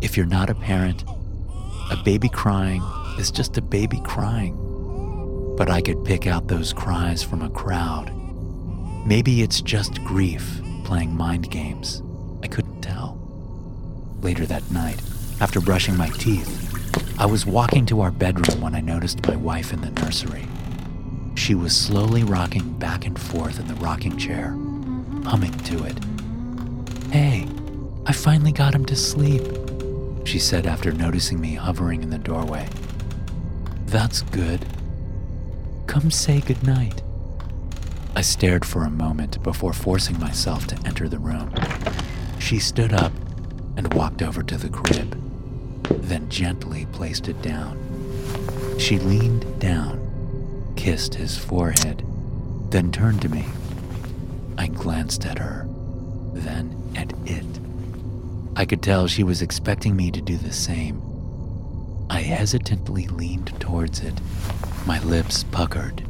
If 0.00 0.16
you're 0.16 0.26
not 0.26 0.50
a 0.50 0.54
parent, 0.54 1.04
a 1.90 1.96
baby 2.04 2.28
crying 2.28 2.82
is 3.18 3.30
just 3.30 3.56
a 3.56 3.62
baby 3.62 4.00
crying 4.04 4.66
but 5.56 5.70
I 5.70 5.80
could 5.80 6.04
pick 6.04 6.26
out 6.26 6.48
those 6.48 6.72
cries 6.72 7.22
from 7.22 7.42
a 7.42 7.48
crowd. 7.48 8.12
Maybe 9.06 9.42
it's 9.42 9.60
just 9.60 10.02
grief 10.02 10.60
playing 10.82 11.16
mind 11.16 11.48
games. 11.48 12.02
I 12.42 12.48
couldn't 12.48 12.82
tell. 12.82 13.16
Later 14.20 14.46
that 14.46 14.68
night, 14.72 15.00
after 15.40 15.60
brushing 15.60 15.96
my 15.96 16.08
teeth, 16.08 17.16
I 17.16 17.24
was 17.24 17.46
walking 17.46 17.86
to 17.86 18.00
our 18.00 18.10
bedroom 18.10 18.60
when 18.60 18.74
I 18.74 18.80
noticed 18.80 19.24
my 19.28 19.36
wife 19.36 19.72
in 19.72 19.80
the 19.80 19.92
nursery. 20.02 20.44
She 21.36 21.54
was 21.54 21.76
slowly 21.76 22.24
rocking 22.24 22.78
back 22.80 23.06
and 23.06 23.16
forth 23.16 23.60
in 23.60 23.68
the 23.68 23.74
rocking 23.76 24.16
chair, 24.16 24.56
humming 25.24 25.52
to 25.52 25.84
it. 25.84 25.98
Hey, 27.12 27.46
I 28.06 28.12
finally 28.12 28.50
got 28.50 28.74
him 28.74 28.84
to 28.86 28.96
sleep, 28.96 29.44
she 30.24 30.40
said 30.40 30.66
after 30.66 30.90
noticing 30.90 31.40
me 31.40 31.54
hovering 31.54 32.02
in 32.02 32.10
the 32.10 32.18
doorway. 32.18 32.68
That's 33.86 34.22
good. 34.22 34.66
Come 35.86 36.10
say 36.10 36.40
goodnight. 36.40 37.02
I 38.16 38.22
stared 38.22 38.64
for 38.64 38.84
a 38.84 38.90
moment 38.90 39.42
before 39.42 39.74
forcing 39.74 40.18
myself 40.18 40.66
to 40.68 40.86
enter 40.86 41.06
the 41.06 41.18
room. 41.18 41.52
She 42.38 42.58
stood 42.58 42.94
up 42.94 43.12
and 43.76 43.92
walked 43.92 44.22
over 44.22 44.42
to 44.42 44.56
the 44.56 44.70
crib. 44.70 45.22
then 45.88 46.28
gently 46.30 46.86
placed 46.92 47.28
it 47.28 47.40
down. 47.42 47.76
She 48.78 48.98
leaned 48.98 49.60
down, 49.60 50.72
kissed 50.76 51.14
his 51.14 51.36
forehead, 51.36 52.04
then 52.70 52.90
turned 52.90 53.20
to 53.20 53.28
me. 53.28 53.44
I 54.56 54.68
glanced 54.68 55.26
at 55.26 55.38
her, 55.38 55.68
then 56.32 56.74
at 56.96 57.12
it. 57.26 57.44
I 58.56 58.64
could 58.64 58.82
tell 58.82 59.06
she 59.06 59.24
was 59.24 59.42
expecting 59.42 59.94
me 59.94 60.10
to 60.10 60.22
do 60.22 60.38
the 60.38 60.54
same. 60.54 61.02
I 62.08 62.22
hesitantly 62.22 63.08
leaned 63.08 63.52
towards 63.60 64.00
it, 64.00 64.14
my 64.86 65.00
lips 65.02 65.44
puckered. 65.44 66.02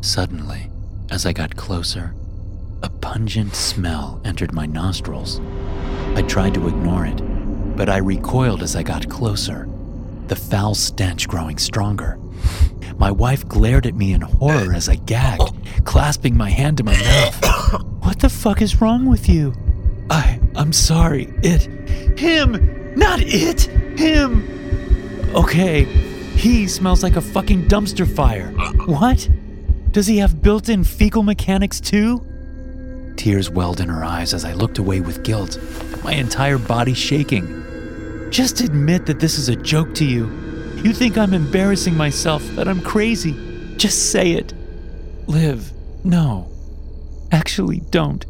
Suddenly, 0.00 0.70
as 1.16 1.24
I 1.24 1.32
got 1.32 1.56
closer, 1.56 2.14
a 2.82 2.90
pungent 2.90 3.54
smell 3.54 4.20
entered 4.26 4.52
my 4.52 4.66
nostrils. 4.66 5.40
I 6.14 6.20
tried 6.20 6.52
to 6.52 6.68
ignore 6.68 7.06
it, 7.06 7.16
but 7.74 7.88
I 7.88 7.96
recoiled 7.96 8.62
as 8.62 8.76
I 8.76 8.82
got 8.82 9.08
closer, 9.08 9.66
the 10.26 10.36
foul 10.36 10.74
stench 10.74 11.26
growing 11.26 11.56
stronger. 11.56 12.18
My 12.98 13.10
wife 13.10 13.48
glared 13.48 13.86
at 13.86 13.94
me 13.94 14.12
in 14.12 14.20
horror 14.20 14.74
as 14.74 14.90
I 14.90 14.96
gagged, 14.96 15.54
clasping 15.86 16.36
my 16.36 16.50
hand 16.50 16.76
to 16.76 16.84
my 16.84 16.92
mouth. 16.92 17.82
What 18.06 18.20
the 18.20 18.28
fuck 18.28 18.60
is 18.60 18.82
wrong 18.82 19.06
with 19.06 19.26
you? 19.26 19.54
I, 20.10 20.38
I'm 20.54 20.72
sorry. 20.74 21.32
It, 21.42 21.62
him, 22.18 22.94
not 22.94 23.20
it, 23.22 23.62
him. 23.98 25.34
Okay, 25.34 25.84
he 26.36 26.68
smells 26.68 27.02
like 27.02 27.16
a 27.16 27.22
fucking 27.22 27.68
dumpster 27.68 28.06
fire. 28.06 28.50
What? 28.84 29.28
Does 29.96 30.06
he 30.06 30.18
have 30.18 30.42
built 30.42 30.68
in 30.68 30.84
fecal 30.84 31.22
mechanics 31.22 31.80
too? 31.80 32.22
Tears 33.16 33.48
welled 33.48 33.80
in 33.80 33.88
her 33.88 34.04
eyes 34.04 34.34
as 34.34 34.44
I 34.44 34.52
looked 34.52 34.76
away 34.76 35.00
with 35.00 35.24
guilt, 35.24 35.58
my 36.04 36.12
entire 36.12 36.58
body 36.58 36.92
shaking. 36.92 38.28
Just 38.30 38.60
admit 38.60 39.06
that 39.06 39.20
this 39.20 39.38
is 39.38 39.48
a 39.48 39.56
joke 39.56 39.94
to 39.94 40.04
you. 40.04 40.26
You 40.84 40.92
think 40.92 41.16
I'm 41.16 41.32
embarrassing 41.32 41.96
myself, 41.96 42.42
that 42.56 42.68
I'm 42.68 42.82
crazy. 42.82 43.32
Just 43.78 44.12
say 44.12 44.32
it. 44.32 44.52
Liv, 45.28 45.72
no. 46.04 46.46
Actually, 47.32 47.80
don't. 47.88 48.26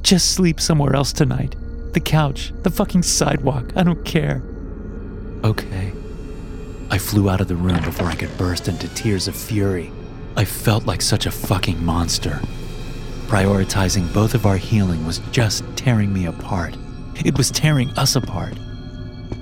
Just 0.00 0.32
sleep 0.32 0.58
somewhere 0.58 0.96
else 0.96 1.12
tonight. 1.12 1.54
The 1.92 2.00
couch, 2.00 2.54
the 2.62 2.70
fucking 2.70 3.02
sidewalk, 3.02 3.76
I 3.76 3.82
don't 3.82 4.06
care. 4.06 4.42
Okay. 5.44 5.92
I 6.90 6.96
flew 6.96 7.28
out 7.28 7.42
of 7.42 7.48
the 7.48 7.56
room 7.56 7.82
before 7.82 8.06
I 8.06 8.14
could 8.14 8.34
burst 8.38 8.68
into 8.68 8.88
tears 8.94 9.28
of 9.28 9.36
fury. 9.36 9.92
I 10.36 10.44
felt 10.44 10.84
like 10.84 11.00
such 11.00 11.26
a 11.26 11.30
fucking 11.30 11.84
monster. 11.84 12.40
Prioritizing 13.26 14.12
both 14.12 14.34
of 14.34 14.46
our 14.46 14.56
healing 14.56 15.06
was 15.06 15.20
just 15.30 15.64
tearing 15.76 16.12
me 16.12 16.26
apart. 16.26 16.76
It 17.24 17.38
was 17.38 17.50
tearing 17.50 17.90
us 17.90 18.16
apart. 18.16 18.54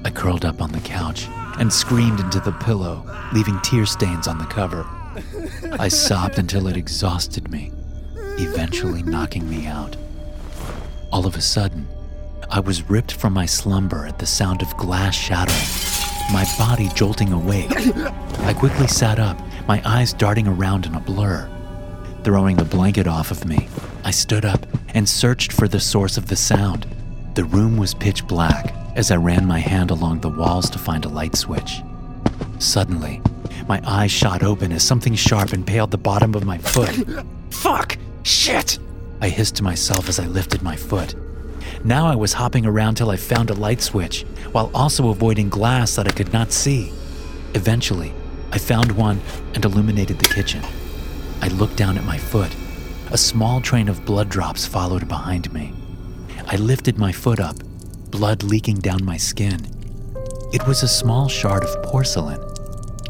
I 0.05 0.11
curled 0.11 0.45
up 0.45 0.61
on 0.61 0.73
the 0.73 0.81
couch 0.81 1.29
and 1.59 1.73
screamed 1.73 2.21
into 2.21 2.41
the 2.41 2.53
pillow, 2.53 3.05
leaving 3.33 3.59
tear 3.61 3.87
stains 3.87 4.29
on 4.29 4.39
the 4.39 4.45
cover. 4.45 4.87
I 5.79 5.89
sobbed 5.89 6.39
until 6.39 6.67
it 6.69 6.77
exhausted 6.77 7.51
me, 7.51 7.73
eventually 8.39 9.03
knocking 9.03 9.49
me 9.49 9.67
out. 9.67 9.97
All 11.11 11.27
of 11.27 11.37
a 11.37 11.43
sudden, 11.43 11.89
I 12.51 12.61
was 12.61 12.89
ripped 12.91 13.13
from 13.13 13.33
my 13.33 13.47
slumber 13.47 14.07
at 14.07 14.19
the 14.19 14.27
sound 14.27 14.61
of 14.63 14.77
glass 14.77 15.15
shattering, 15.15 16.33
my 16.33 16.47
body 16.59 16.89
jolting 16.95 17.33
awake. 17.33 17.71
I 18.41 18.55
quickly 18.55 18.87
sat 18.87 19.19
up, 19.19 19.39
my 19.67 19.81
eyes 19.85 20.13
darting 20.13 20.49
around 20.49 20.87
in 20.87 20.95
a 20.95 21.01
blur. 21.01 21.49
Throwing 22.25 22.57
the 22.57 22.65
blanket 22.65 23.07
off 23.07 23.31
of 23.31 23.45
me, 23.45 23.69
I 24.05 24.11
stood 24.11 24.45
up 24.45 24.67
and 24.95 25.09
searched 25.09 25.53
for 25.53 25.69
the 25.69 25.81
source 25.81 26.17
of 26.17 26.27
the 26.27 26.37
sound. 26.37 26.87
The 27.35 27.45
room 27.45 27.77
was 27.77 27.95
pitch 27.95 28.27
black 28.27 28.75
as 28.95 29.11
I 29.11 29.17
ran 29.17 29.47
my 29.47 29.59
hand 29.59 29.91
along 29.91 30.21
the 30.21 30.31
walls 30.31 30.69
to 30.71 30.79
find 30.79 31.05
a 31.05 31.09
light 31.09 31.35
switch. 31.35 31.83
Suddenly, 32.59 33.21
my 33.67 33.81
eyes 33.87 34.11
shot 34.11 34.43
open 34.43 34.73
as 34.73 34.83
something 34.83 35.15
sharp 35.15 35.53
impaled 35.53 35.91
the 35.91 35.99
bottom 35.99 36.35
of 36.35 36.45
my 36.45 36.59
foot. 36.59 37.25
Fuck! 37.51 37.97
Shit! 38.23 38.79
I 39.21 39.29
hissed 39.29 39.57
to 39.57 39.63
myself 39.63 40.09
as 40.09 40.19
I 40.19 40.27
lifted 40.27 40.63
my 40.63 40.77
foot. 40.77 41.15
Now 41.85 42.07
I 42.07 42.17
was 42.17 42.33
hopping 42.33 42.67
around 42.67 42.97
till 42.97 43.11
I 43.11 43.17
found 43.17 43.51
a 43.51 43.55
light 43.55 43.81
switch, 43.81 44.23
while 44.53 44.71
also 44.75 45.09
avoiding 45.09 45.49
glass 45.49 45.97
that 45.97 46.07
I 46.07 46.13
could 46.13 46.33
not 46.33 46.53
see. 46.53 46.93
Eventually, 47.55 48.13
I 48.53 48.59
found 48.59 48.93
one 48.93 49.19
and 49.55 49.65
illuminated 49.65 50.19
the 50.19 50.29
kitchen. 50.29 50.63
I 51.41 51.49
looked 51.49 51.77
down 51.77 51.97
at 51.97 52.05
my 52.05 52.19
foot. 52.19 52.55
A 53.11 53.17
small 53.17 53.63
train 53.63 53.89
of 53.89 54.05
blood 54.05 54.29
drops 54.29 54.67
followed 54.67 55.09
behind 55.09 55.51
me. 55.55 55.73
I 56.47 56.57
lifted 56.57 56.99
my 56.99 57.13
foot 57.13 57.41
up, 57.41 57.57
blood 58.11 58.43
leaking 58.43 58.81
down 58.81 59.05
my 59.05 59.17
skin. 59.17 59.59
It 60.53 60.67
was 60.67 60.83
a 60.83 60.89
small 60.89 61.29
shard 61.29 61.65
of 61.65 61.83
porcelain. 61.83 62.41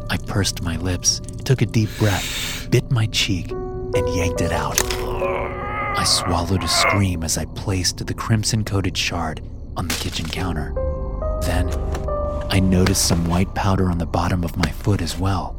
I 0.09 0.15
pursed 0.15 0.63
my 0.63 0.77
lips, 0.77 1.19
took 1.43 1.61
a 1.61 1.65
deep 1.65 1.89
breath, 1.99 2.69
bit 2.71 2.89
my 2.89 3.07
cheek, 3.07 3.51
and 3.51 4.15
yanked 4.15 4.39
it 4.39 4.53
out. 4.53 4.81
I 4.93 6.05
swallowed 6.05 6.63
a 6.63 6.67
scream 6.69 7.21
as 7.21 7.37
I 7.37 7.45
placed 7.45 8.05
the 8.05 8.13
crimson 8.13 8.63
coated 8.63 8.97
shard 8.97 9.41
on 9.75 9.89
the 9.89 9.95
kitchen 9.95 10.25
counter. 10.25 10.73
Then, 11.41 11.67
I 12.49 12.59
noticed 12.59 13.07
some 13.07 13.27
white 13.27 13.53
powder 13.55 13.89
on 13.89 13.97
the 13.97 14.05
bottom 14.05 14.43
of 14.43 14.57
my 14.57 14.69
foot 14.69 15.01
as 15.01 15.17
well. 15.17 15.55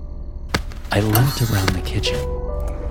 I 0.92 1.01
limped 1.01 1.42
around 1.42 1.70
the 1.70 1.83
kitchen, 1.85 2.18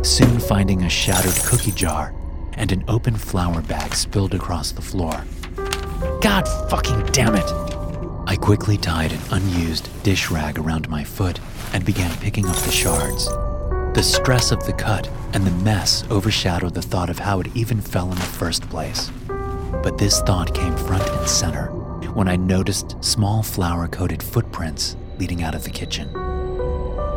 soon 0.04 0.40
finding 0.40 0.84
a 0.84 0.90
shattered 0.90 1.36
cookie 1.46 1.72
jar 1.72 2.14
and 2.54 2.72
an 2.72 2.84
open 2.88 3.16
flour 3.16 3.62
bag 3.62 3.94
spilled 3.96 4.34
across 4.34 4.72
the 4.72 4.82
floor. 4.82 5.24
God 6.22 6.48
fucking 6.70 7.06
damn 7.08 7.36
it! 7.36 7.50
I 8.28 8.36
quickly 8.36 8.78
tied 8.78 9.12
an 9.12 9.20
unused 9.32 9.90
dish 10.04 10.30
rag 10.30 10.60
around 10.60 10.90
my 10.90 11.04
foot 11.04 11.40
and 11.74 11.86
began 11.86 12.16
picking 12.18 12.46
up 12.48 12.56
the 12.58 12.72
shards. 12.72 13.28
The 13.96 14.04
stress 14.04 14.52
of 14.52 14.66
the 14.66 14.74
cut 14.74 15.10
and 15.34 15.46
the 15.46 15.64
mess 15.64 16.04
overshadowed 16.10 16.74
the 16.74 16.82
thought 16.82 17.10
of 17.10 17.20
how 17.20 17.40
it 17.40 17.56
even 17.56 17.80
fell 17.80 18.12
in 18.12 18.16
the 18.16 18.22
first 18.22 18.70
place. 18.70 19.12
But 19.84 19.98
this 19.98 20.22
thought 20.22 20.54
came 20.54 20.76
front 20.78 21.08
and 21.10 21.28
center 21.28 21.73
when 22.14 22.28
I 22.28 22.36
noticed 22.36 23.04
small 23.04 23.42
flour 23.42 23.88
coated 23.88 24.22
footprints 24.22 24.96
leading 25.18 25.44
out 25.44 25.56
of 25.56 25.64
the 25.64 25.70
kitchen. 25.70 26.16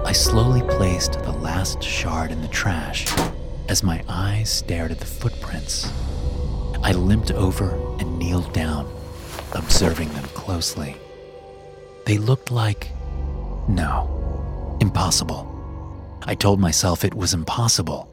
I 0.06 0.12
slowly 0.12 0.62
placed 0.62 1.14
the 1.22 1.32
last 1.32 1.82
shard 1.82 2.30
in 2.30 2.40
the 2.40 2.48
trash 2.48 3.06
as 3.68 3.82
my 3.82 4.02
eyes 4.08 4.50
stared 4.50 4.92
at 4.92 5.00
the 5.00 5.06
footprints. 5.06 5.92
I 6.82 6.92
limped 6.92 7.32
over 7.32 7.74
and 7.98 8.18
kneeled 8.18 8.52
down, 8.52 8.90
observing 9.52 10.08
them 10.10 10.24
closely. 10.34 10.96
They 12.04 12.18
looked 12.18 12.50
like. 12.50 12.90
No, 13.68 14.78
impossible. 14.80 15.52
I 16.22 16.34
told 16.34 16.60
myself 16.60 17.04
it 17.04 17.14
was 17.14 17.34
impossible. 17.34 18.08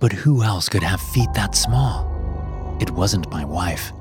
But 0.00 0.12
who 0.12 0.42
else 0.42 0.68
could 0.68 0.82
have 0.82 1.00
feet 1.00 1.32
that 1.34 1.54
small? 1.54 2.08
It 2.80 2.90
wasn't 2.90 3.30
my 3.30 3.44
wife, 3.44 3.92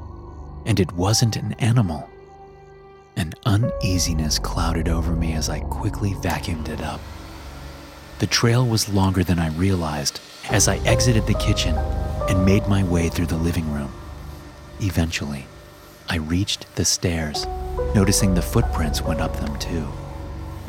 and 0.65 0.79
it 0.79 0.91
wasn't 0.93 1.35
an 1.35 1.53
animal. 1.59 2.08
An 3.15 3.33
uneasiness 3.45 4.39
clouded 4.39 4.87
over 4.87 5.13
me 5.15 5.33
as 5.33 5.49
I 5.49 5.59
quickly 5.59 6.13
vacuumed 6.13 6.69
it 6.69 6.81
up. 6.81 7.01
The 8.19 8.27
trail 8.27 8.65
was 8.65 8.89
longer 8.89 9.23
than 9.23 9.39
I 9.39 9.49
realized 9.49 10.19
as 10.49 10.67
I 10.67 10.77
exited 10.79 11.25
the 11.25 11.33
kitchen 11.33 11.75
and 12.29 12.45
made 12.45 12.67
my 12.67 12.83
way 12.83 13.09
through 13.09 13.27
the 13.27 13.37
living 13.37 13.71
room. 13.71 13.93
Eventually, 14.81 15.45
I 16.09 16.17
reached 16.17 16.75
the 16.75 16.85
stairs, 16.85 17.45
noticing 17.93 18.33
the 18.33 18.41
footprints 18.41 19.01
went 19.01 19.21
up 19.21 19.35
them 19.37 19.57
too. 19.59 19.87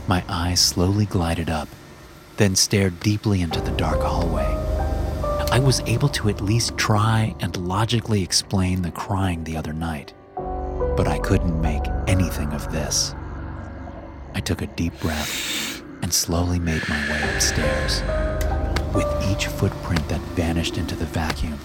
My 0.06 0.24
eyes 0.28 0.60
slowly 0.60 1.06
glided 1.06 1.48
up, 1.48 1.68
then 2.36 2.56
stared 2.56 3.00
deeply 3.00 3.40
into 3.40 3.60
the 3.60 3.70
dark 3.72 4.00
hallway. 4.00 4.56
I 5.50 5.58
was 5.58 5.80
able 5.80 6.08
to 6.10 6.28
at 6.28 6.40
least 6.40 6.76
try 6.76 7.34
and 7.40 7.56
logically 7.56 8.22
explain 8.22 8.82
the 8.82 8.90
crying 8.90 9.44
the 9.44 9.56
other 9.56 9.72
night, 9.72 10.12
but 11.00 11.08
I 11.08 11.18
couldn't 11.18 11.58
make 11.62 11.80
anything 12.06 12.52
of 12.52 12.70
this. 12.72 13.14
I 14.34 14.40
took 14.40 14.60
a 14.60 14.66
deep 14.66 14.92
breath 15.00 15.80
and 16.02 16.12
slowly 16.12 16.58
made 16.58 16.86
my 16.90 17.10
way 17.10 17.22
upstairs. 17.34 18.02
With 18.94 19.08
each 19.30 19.46
footprint 19.46 20.06
that 20.10 20.20
vanished 20.36 20.76
into 20.76 20.94
the 20.94 21.06
vacuum, 21.06 21.58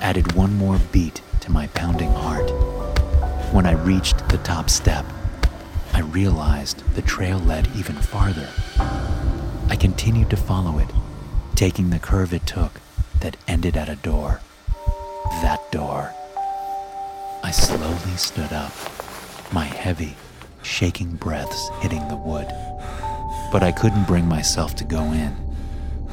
added 0.00 0.34
one 0.34 0.54
more 0.56 0.78
beat 0.92 1.20
to 1.40 1.50
my 1.50 1.66
pounding 1.66 2.12
heart. 2.12 2.48
When 3.52 3.66
I 3.66 3.72
reached 3.72 4.28
the 4.28 4.38
top 4.38 4.70
step, 4.70 5.04
I 5.92 6.02
realized 6.02 6.88
the 6.94 7.02
trail 7.02 7.40
led 7.40 7.68
even 7.74 7.96
farther. 7.96 8.48
I 9.68 9.74
continued 9.74 10.30
to 10.30 10.36
follow 10.36 10.78
it, 10.78 10.90
taking 11.56 11.90
the 11.90 11.98
curve 11.98 12.32
it 12.32 12.46
took 12.46 12.80
that 13.18 13.36
ended 13.48 13.76
at 13.76 13.88
a 13.88 13.96
door. 13.96 14.42
That 15.42 15.72
door. 15.72 16.14
I 17.46 17.52
slowly 17.52 18.16
stood 18.16 18.52
up, 18.52 18.72
my 19.52 19.66
heavy, 19.66 20.16
shaking 20.62 21.14
breaths 21.14 21.70
hitting 21.80 22.06
the 22.08 22.16
wood. 22.16 22.48
But 23.52 23.62
I 23.62 23.70
couldn't 23.70 24.08
bring 24.08 24.26
myself 24.26 24.74
to 24.76 24.84
go 24.84 25.12
in. 25.12 25.32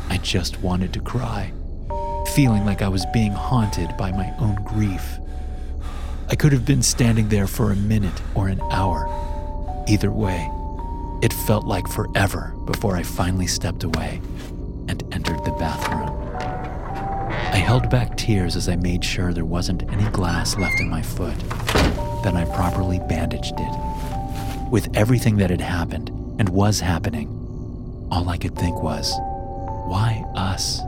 I 0.10 0.18
just 0.18 0.62
wanted 0.62 0.94
to 0.94 1.00
cry, 1.00 1.52
feeling 2.36 2.66
like 2.66 2.84
I 2.84 2.88
was 2.88 3.08
being 3.08 3.32
haunted 3.32 3.98
by 3.98 4.12
my 4.12 4.32
own 4.38 4.64
grief. 4.64 5.18
I 6.30 6.36
could 6.36 6.54
have 6.54 6.68
been 6.68 6.84
standing 6.84 7.30
there 7.30 7.48
for 7.48 7.72
a 7.72 7.76
minute 7.76 8.22
or 8.36 8.48
an 8.48 8.62
hour, 8.70 9.10
Either 9.88 10.12
way, 10.12 10.50
it 11.22 11.34
felt 11.34 11.66
like 11.66 11.88
forever 11.88 12.54
before 12.66 12.96
I 12.96 13.04
finally 13.04 13.48
stepped 13.48 13.84
away 13.84 14.22
and 14.88 15.04
entered 15.12 15.44
the 15.44 15.52
bathroom. 15.54 16.03
Held 17.64 17.90
back 17.90 18.18
tears 18.18 18.56
as 18.56 18.70
I 18.70 18.76
made 18.76 19.04
sure 19.04 19.34
there 19.34 19.46
wasn't 19.46 19.90
any 19.92 20.08
glass 20.12 20.56
left 20.58 20.80
in 20.80 20.90
my 20.90 21.02
foot. 21.02 21.36
Then 22.24 22.38
I 22.38 22.46
properly 22.54 23.00
bandaged 23.00 23.56
it. 23.58 24.70
With 24.70 24.96
everything 24.96 25.38
that 25.38 25.50
had 25.50 25.62
happened 25.62 26.10
and 26.38 26.50
was 26.50 26.82
happening, 26.82 27.28
all 28.12 28.30
I 28.30 28.38
could 28.38 28.56
think 28.56 28.84
was, 28.84 29.12
why 29.88 30.24
us? 30.36 30.82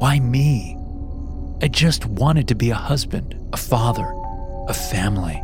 Why 0.00 0.18
me? 0.18 0.76
I 1.62 1.68
just 1.68 2.04
wanted 2.06 2.48
to 2.48 2.56
be 2.56 2.70
a 2.70 2.74
husband, 2.74 3.36
a 3.52 3.56
father, 3.56 4.12
a 4.66 4.74
family. 4.74 5.36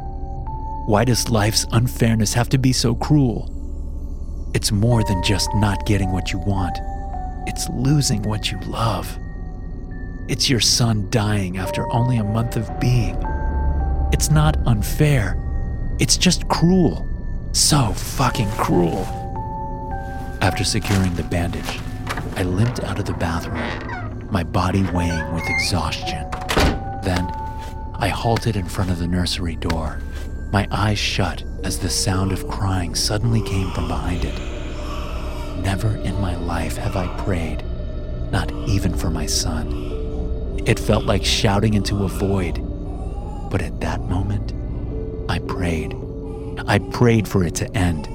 Why 0.86 1.04
does 1.04 1.28
life's 1.28 1.66
unfairness 1.70 2.32
have 2.34 2.48
to 2.48 2.58
be 2.58 2.72
so 2.72 2.96
cruel? 2.96 3.50
It's 4.54 4.72
more 4.72 5.04
than 5.04 5.22
just 5.22 5.54
not 5.54 5.86
getting 5.86 6.10
what 6.10 6.32
you 6.32 6.40
want, 6.40 6.76
it's 7.46 7.68
losing 7.68 8.22
what 8.22 8.50
you 8.50 8.58
love. 8.60 9.18
It's 10.26 10.48
your 10.48 10.60
son 10.60 11.08
dying 11.10 11.58
after 11.58 11.86
only 11.92 12.16
a 12.16 12.24
month 12.24 12.56
of 12.56 12.80
being. 12.80 13.14
It's 14.10 14.30
not 14.30 14.56
unfair, 14.66 15.36
it's 15.98 16.16
just 16.16 16.48
cruel. 16.48 17.06
So 17.52 17.92
fucking 17.92 18.50
cruel. 18.52 19.04
After 20.40 20.64
securing 20.64 21.14
the 21.14 21.24
bandage, 21.24 21.78
I 22.36 22.42
limped 22.42 22.82
out 22.82 22.98
of 22.98 23.04
the 23.04 23.12
bathroom, 23.12 24.26
my 24.30 24.42
body 24.42 24.82
weighing 24.94 25.34
with 25.34 25.44
exhaustion. 25.46 26.26
Then, 27.02 27.26
I 27.94 28.08
halted 28.08 28.56
in 28.56 28.66
front 28.66 28.90
of 28.90 28.98
the 28.98 29.06
nursery 29.06 29.56
door, 29.56 30.00
my 30.50 30.66
eyes 30.70 30.98
shut 30.98 31.44
as 31.64 31.78
the 31.78 31.90
sound 31.90 32.32
of 32.32 32.48
crying 32.48 32.94
suddenly 32.94 33.42
came 33.42 33.70
from 33.72 33.88
behind 33.88 34.24
it. 34.24 34.38
Never 35.62 35.96
in 35.98 36.18
my 36.18 36.34
life 36.36 36.78
have 36.78 36.96
I 36.96 37.08
prayed, 37.22 37.62
not 38.30 38.50
even 38.66 38.96
for 38.96 39.10
my 39.10 39.26
son. 39.26 39.84
It 40.66 40.78
felt 40.78 41.04
like 41.04 41.22
shouting 41.22 41.74
into 41.74 42.04
a 42.04 42.08
void. 42.08 42.54
But 43.50 43.60
at 43.60 43.80
that 43.82 44.00
moment, 44.08 44.54
I 45.28 45.38
prayed. 45.40 45.94
I 46.66 46.78
prayed 46.78 47.28
for 47.28 47.44
it 47.44 47.54
to 47.56 47.76
end. 47.76 48.08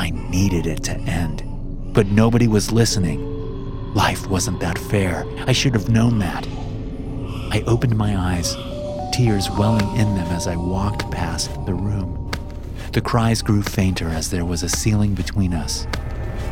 I 0.00 0.10
needed 0.10 0.66
it 0.66 0.82
to 0.84 0.96
end. 0.96 1.44
But 1.94 2.08
nobody 2.08 2.48
was 2.48 2.72
listening. 2.72 3.94
Life 3.94 4.26
wasn't 4.26 4.58
that 4.58 4.76
fair. 4.76 5.24
I 5.46 5.52
should 5.52 5.72
have 5.74 5.88
known 5.88 6.18
that. 6.18 6.48
I 7.52 7.62
opened 7.68 7.96
my 7.96 8.16
eyes, 8.16 8.56
tears 9.12 9.48
welling 9.50 9.96
in 9.96 10.16
them 10.16 10.26
as 10.32 10.48
I 10.48 10.56
walked 10.56 11.08
past 11.12 11.52
the 11.64 11.74
room. 11.74 12.32
The 12.92 13.02
cries 13.02 13.40
grew 13.40 13.62
fainter 13.62 14.08
as 14.08 14.30
there 14.30 14.44
was 14.44 14.64
a 14.64 14.68
ceiling 14.68 15.14
between 15.14 15.54
us, 15.54 15.86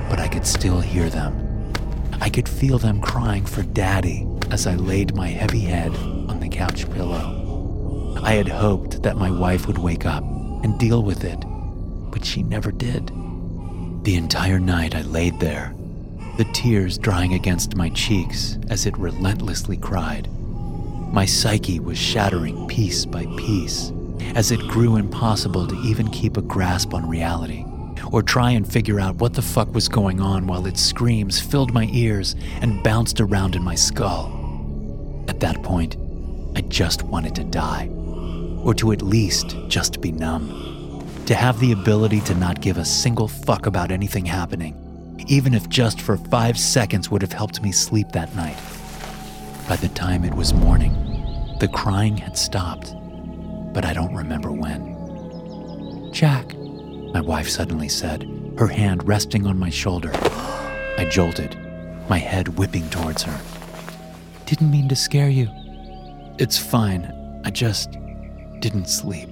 but 0.09 0.21
I 0.21 0.29
could 0.29 0.47
still 0.47 0.81
hear 0.81 1.11
them. 1.11 1.73
I 2.21 2.31
could 2.31 2.49
feel 2.49 2.79
them 2.79 3.01
crying 3.01 3.45
for 3.45 3.63
Daddy 3.63 4.25
as 4.53 4.67
I 4.67 4.75
laid 4.75 5.17
my 5.17 5.29
heavy 5.29 5.61
head 5.61 5.97
on 6.29 6.39
the 6.39 6.49
couch 6.49 6.89
pillow. 6.93 8.19
I 8.23 8.33
had 8.33 8.49
hoped 8.49 9.03
that 9.03 9.17
my 9.17 9.31
wife 9.31 9.67
would 9.67 9.79
wake 9.79 10.05
up 10.05 10.23
and 10.63 10.79
deal 10.79 11.03
with 11.03 11.25
it, 11.25 11.43
but 12.11 12.23
she 12.23 12.43
never 12.43 12.71
did. 12.71 13.11
The 14.05 14.17
entire 14.17 14.61
night 14.61 14.95
I 14.95 15.01
laid 15.03 15.41
there, 15.41 15.75
the 16.37 16.45
tears 16.53 16.99
drying 16.99 17.33
against 17.33 17.77
my 17.77 17.89
cheeks 17.91 18.59
as 18.69 18.85
it 18.85 18.99
relentlessly 18.99 19.79
cried. 19.79 20.29
My 21.11 21.25
psyche 21.25 21.81
was 21.81 21.97
shattering 21.97 22.69
piece 22.69 23.07
by 23.07 23.25
piece 23.39 23.91
as 24.35 24.51
it 24.51 24.61
grew 24.69 24.97
impossible 24.97 25.67
to 25.67 25.77
even 25.77 26.11
keep 26.11 26.37
a 26.37 26.43
grasp 26.43 26.93
on 26.93 27.09
reality 27.09 27.65
or 28.13 28.23
try 28.23 28.51
and 28.51 28.71
figure 28.71 29.01
out 29.01 29.17
what 29.17 29.33
the 29.33 29.41
fuck 29.41 29.73
was 29.75 29.89
going 29.89 30.21
on 30.21 30.47
while 30.47 30.67
its 30.67 30.83
screams 30.83 31.41
filled 31.41 31.73
my 31.73 31.89
ears 31.93 32.37
and 32.61 32.83
bounced 32.83 33.19
around 33.19 33.57
in 33.57 33.63
my 33.63 33.75
skull. 33.75 34.42
At 35.29 35.41
that 35.41 35.63
point, 35.63 35.97
I 36.57 36.61
just 36.63 37.03
wanted 37.03 37.35
to 37.37 37.45
die, 37.45 37.89
or 38.63 38.75
to 38.75 38.93
at 38.93 39.03
least 39.03 39.57
just 39.69 40.01
be 40.01 40.13
numb. 40.13 40.71
To 41.27 41.35
have 41.35 41.61
the 41.61 41.73
ability 41.73 42.21
to 42.23 42.35
not 42.35 42.61
give 42.61 42.79
a 42.79 42.85
single 42.85 43.29
fuck 43.29 43.67
about 43.67 43.93
anything 43.93 44.27
happening, 44.27 44.77
even 45.29 45.55
if 45.55 45.69
just 45.69 46.01
for 46.01 46.17
five 46.17 46.59
seconds 46.59 47.11
would 47.11 47.23
have 47.23 47.33
helped 47.33 47.63
me 47.63 47.73
sleep 47.73 48.09
that 48.13 48.35
night. 48.35 48.57
By 49.69 49.77
the 49.77 49.89
time 49.89 50.25
it 50.25 50.35
was 50.35 50.53
morning, 50.53 50.93
the 51.61 51.69
crying 51.69 52.17
had 52.17 52.37
stopped, 52.37 52.95
but 53.73 53.85
I 53.85 53.95
don't 53.95 54.15
remember 54.15 54.51
when. 54.51 56.11
Jack, 56.13 56.55
my 56.57 57.21
wife 57.21 57.49
suddenly 57.49 57.89
said, 57.89 58.29
her 58.59 58.67
hand 58.67 59.07
resting 59.07 59.47
on 59.47 59.59
my 59.59 59.71
shoulder. 59.71 60.11
I 60.99 61.09
jolted, 61.11 61.57
my 62.09 62.19
head 62.19 62.59
whipping 62.59 62.91
towards 62.91 63.23
her. 63.23 63.41
Didn't 64.53 64.71
mean 64.71 64.89
to 64.91 64.97
scare 64.97 65.31
you. 65.31 65.49
It's 66.39 66.59
fine. 66.59 67.11
I 67.43 67.49
just 67.49 67.93
didn't 68.61 68.87
sleep. 68.87 69.31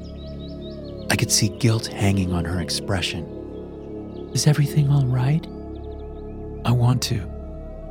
I 1.10 1.16
could 1.16 1.30
see 1.30 1.50
guilt 1.58 1.88
hanging 1.88 2.32
on 2.32 2.46
her 2.46 2.58
expression. 2.58 4.30
Is 4.32 4.46
everything 4.46 4.88
all 4.88 5.04
right? 5.04 5.46
I 6.64 6.72
want 6.72 7.02
to. 7.02 7.20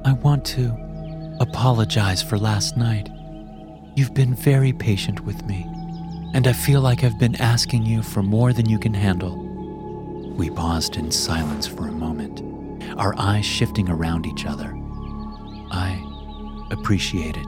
I 0.05 0.13
want 0.13 0.43
to 0.45 0.75
apologize 1.39 2.23
for 2.23 2.39
last 2.39 2.77
night. 2.77 3.09
You've 3.95 4.15
been 4.15 4.33
very 4.33 4.73
patient 4.73 5.19
with 5.23 5.45
me, 5.45 5.67
and 6.33 6.47
I 6.47 6.53
feel 6.53 6.81
like 6.81 7.03
I've 7.03 7.19
been 7.19 7.39
asking 7.39 7.85
you 7.85 8.01
for 8.01 8.23
more 8.23 8.53
than 8.53 8.67
you 8.67 8.79
can 8.79 8.95
handle. 8.95 9.37
We 10.35 10.49
paused 10.49 10.95
in 10.95 11.11
silence 11.11 11.67
for 11.67 11.89
a 11.89 11.91
moment, 11.91 12.41
our 12.97 13.13
eyes 13.19 13.45
shifting 13.45 13.87
around 13.87 14.25
each 14.25 14.47
other. 14.47 14.75
I 15.69 15.98
appreciate 16.71 17.37
it. 17.37 17.47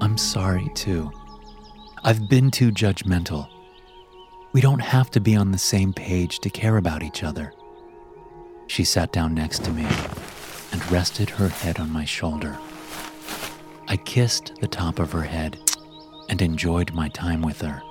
I'm 0.00 0.18
sorry, 0.18 0.70
too. 0.74 1.10
I've 2.02 2.28
been 2.28 2.50
too 2.50 2.70
judgmental. 2.70 3.48
We 4.52 4.60
don't 4.60 4.80
have 4.80 5.10
to 5.12 5.20
be 5.20 5.34
on 5.34 5.52
the 5.52 5.58
same 5.58 5.92
page 5.92 6.38
to 6.40 6.50
care 6.50 6.76
about 6.76 7.02
each 7.02 7.22
other. 7.22 7.52
She 8.66 8.84
sat 8.84 9.12
down 9.12 9.34
next 9.34 9.64
to 9.64 9.72
me 9.72 9.86
and 10.72 10.90
rested 10.90 11.30
her 11.30 11.48
head 11.48 11.78
on 11.78 11.90
my 11.90 12.04
shoulder. 12.04 12.58
I 13.88 13.96
kissed 13.96 14.52
the 14.60 14.68
top 14.68 14.98
of 14.98 15.12
her 15.12 15.22
head 15.22 15.58
and 16.28 16.40
enjoyed 16.40 16.92
my 16.92 17.08
time 17.10 17.42
with 17.42 17.60
her. 17.60 17.82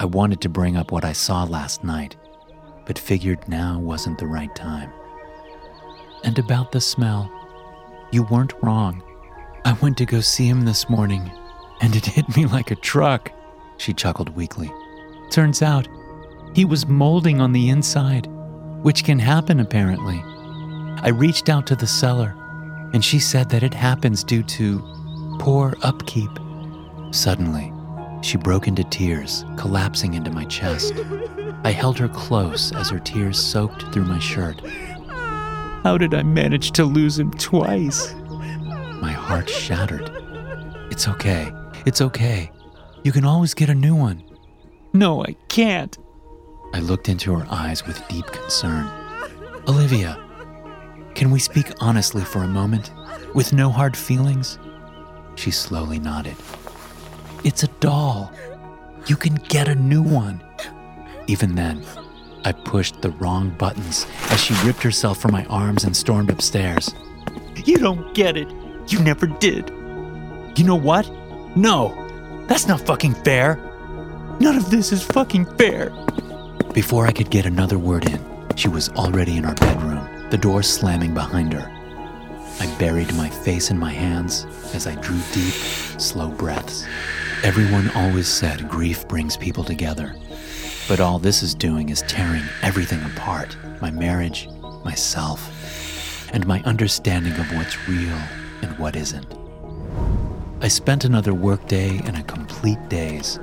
I 0.00 0.04
wanted 0.06 0.40
to 0.40 0.48
bring 0.48 0.76
up 0.76 0.90
what 0.90 1.04
I 1.04 1.12
saw 1.12 1.44
last 1.44 1.84
night, 1.84 2.16
but 2.86 2.98
figured 2.98 3.48
now 3.48 3.78
wasn't 3.78 4.18
the 4.18 4.26
right 4.26 4.54
time. 4.54 4.90
And 6.24 6.38
about 6.38 6.72
the 6.72 6.80
smell, 6.80 7.30
you 8.10 8.24
weren't 8.24 8.54
wrong. 8.62 9.02
I 9.64 9.74
went 9.74 9.96
to 9.98 10.06
go 10.06 10.20
see 10.20 10.46
him 10.46 10.64
this 10.64 10.88
morning, 10.88 11.30
and 11.80 11.94
it 11.94 12.06
hit 12.16 12.36
me 12.36 12.46
like 12.46 12.70
a 12.70 12.76
truck, 12.76 13.32
she 13.76 13.92
chuckled 13.92 14.30
weakly. 14.30 14.70
Turns 15.30 15.62
out, 15.62 15.88
he 16.54 16.64
was 16.64 16.86
molding 16.86 17.40
on 17.40 17.52
the 17.52 17.68
inside, 17.68 18.26
which 18.82 19.04
can 19.04 19.18
happen 19.18 19.60
apparently. 19.60 20.20
I 21.02 21.08
reached 21.08 21.48
out 21.48 21.66
to 21.68 21.76
the 21.76 21.86
seller, 21.86 22.34
and 22.92 23.04
she 23.04 23.18
said 23.18 23.48
that 23.50 23.62
it 23.62 23.72
happens 23.72 24.24
due 24.24 24.42
to 24.42 25.36
poor 25.38 25.74
upkeep. 25.82 26.30
Suddenly, 27.12 27.72
she 28.22 28.36
broke 28.36 28.68
into 28.68 28.84
tears, 28.84 29.44
collapsing 29.56 30.14
into 30.14 30.30
my 30.30 30.44
chest. 30.44 30.92
I 31.64 31.70
held 31.70 31.98
her 31.98 32.08
close 32.08 32.72
as 32.72 32.90
her 32.90 32.98
tears 32.98 33.38
soaked 33.38 33.92
through 33.92 34.04
my 34.04 34.18
shirt. 34.18 34.60
How 35.84 35.96
did 35.98 36.14
I 36.14 36.22
manage 36.22 36.72
to 36.72 36.84
lose 36.84 37.18
him 37.18 37.30
twice? 37.32 38.14
My 39.02 39.10
heart 39.10 39.50
shattered. 39.50 40.08
It's 40.92 41.08
okay. 41.08 41.52
It's 41.84 42.00
okay. 42.00 42.52
You 43.02 43.10
can 43.10 43.24
always 43.24 43.52
get 43.52 43.68
a 43.68 43.74
new 43.74 43.96
one. 43.96 44.22
No, 44.92 45.24
I 45.24 45.32
can't. 45.48 45.98
I 46.72 46.78
looked 46.78 47.08
into 47.08 47.34
her 47.34 47.44
eyes 47.50 47.84
with 47.84 48.06
deep 48.06 48.26
concern. 48.26 48.88
Olivia, 49.66 50.16
can 51.16 51.32
we 51.32 51.40
speak 51.40 51.72
honestly 51.80 52.22
for 52.22 52.44
a 52.44 52.46
moment, 52.46 52.92
with 53.34 53.52
no 53.52 53.70
hard 53.70 53.96
feelings? 53.96 54.60
She 55.34 55.50
slowly 55.50 55.98
nodded. 55.98 56.36
It's 57.42 57.64
a 57.64 57.68
doll. 57.80 58.32
You 59.06 59.16
can 59.16 59.34
get 59.34 59.66
a 59.66 59.74
new 59.74 60.02
one. 60.02 60.44
Even 61.26 61.56
then, 61.56 61.84
I 62.44 62.52
pushed 62.52 63.02
the 63.02 63.10
wrong 63.10 63.50
buttons 63.50 64.06
as 64.30 64.38
she 64.40 64.54
ripped 64.64 64.84
herself 64.84 65.18
from 65.20 65.32
my 65.32 65.44
arms 65.46 65.82
and 65.82 65.96
stormed 65.96 66.30
upstairs. 66.30 66.94
You 67.64 67.78
don't 67.78 68.14
get 68.14 68.36
it. 68.36 68.61
You 68.92 68.98
never 68.98 69.26
did. 69.26 69.70
You 70.54 70.64
know 70.64 70.76
what? 70.76 71.10
No, 71.56 72.44
that's 72.46 72.68
not 72.68 72.82
fucking 72.82 73.14
fair. 73.14 73.56
None 74.38 74.54
of 74.54 74.70
this 74.70 74.92
is 74.92 75.02
fucking 75.02 75.46
fair. 75.56 75.88
Before 76.74 77.06
I 77.06 77.12
could 77.12 77.30
get 77.30 77.46
another 77.46 77.78
word 77.78 78.06
in, 78.06 78.22
she 78.54 78.68
was 78.68 78.90
already 78.90 79.38
in 79.38 79.46
our 79.46 79.54
bedroom, 79.54 80.28
the 80.28 80.36
door 80.36 80.62
slamming 80.62 81.14
behind 81.14 81.54
her. 81.54 81.66
I 82.60 82.66
buried 82.78 83.14
my 83.14 83.30
face 83.30 83.70
in 83.70 83.78
my 83.78 83.92
hands 83.92 84.44
as 84.74 84.86
I 84.86 84.94
drew 84.96 85.18
deep, 85.32 85.54
slow 85.98 86.28
breaths. 86.28 86.86
Everyone 87.44 87.90
always 87.94 88.28
said 88.28 88.68
grief 88.68 89.08
brings 89.08 89.38
people 89.38 89.64
together. 89.64 90.14
But 90.86 91.00
all 91.00 91.18
this 91.18 91.42
is 91.42 91.54
doing 91.54 91.88
is 91.88 92.02
tearing 92.02 92.44
everything 92.60 93.02
apart 93.04 93.56
my 93.80 93.90
marriage, 93.90 94.50
myself, 94.84 96.30
and 96.34 96.46
my 96.46 96.62
understanding 96.64 97.32
of 97.36 97.50
what's 97.54 97.88
real 97.88 98.20
and 98.62 98.78
what 98.78 98.96
isn't. 98.96 99.26
I 100.60 100.68
spent 100.68 101.04
another 101.04 101.34
workday 101.34 101.98
in 102.06 102.14
a 102.14 102.22
complete 102.22 102.78
daze. 102.88 103.40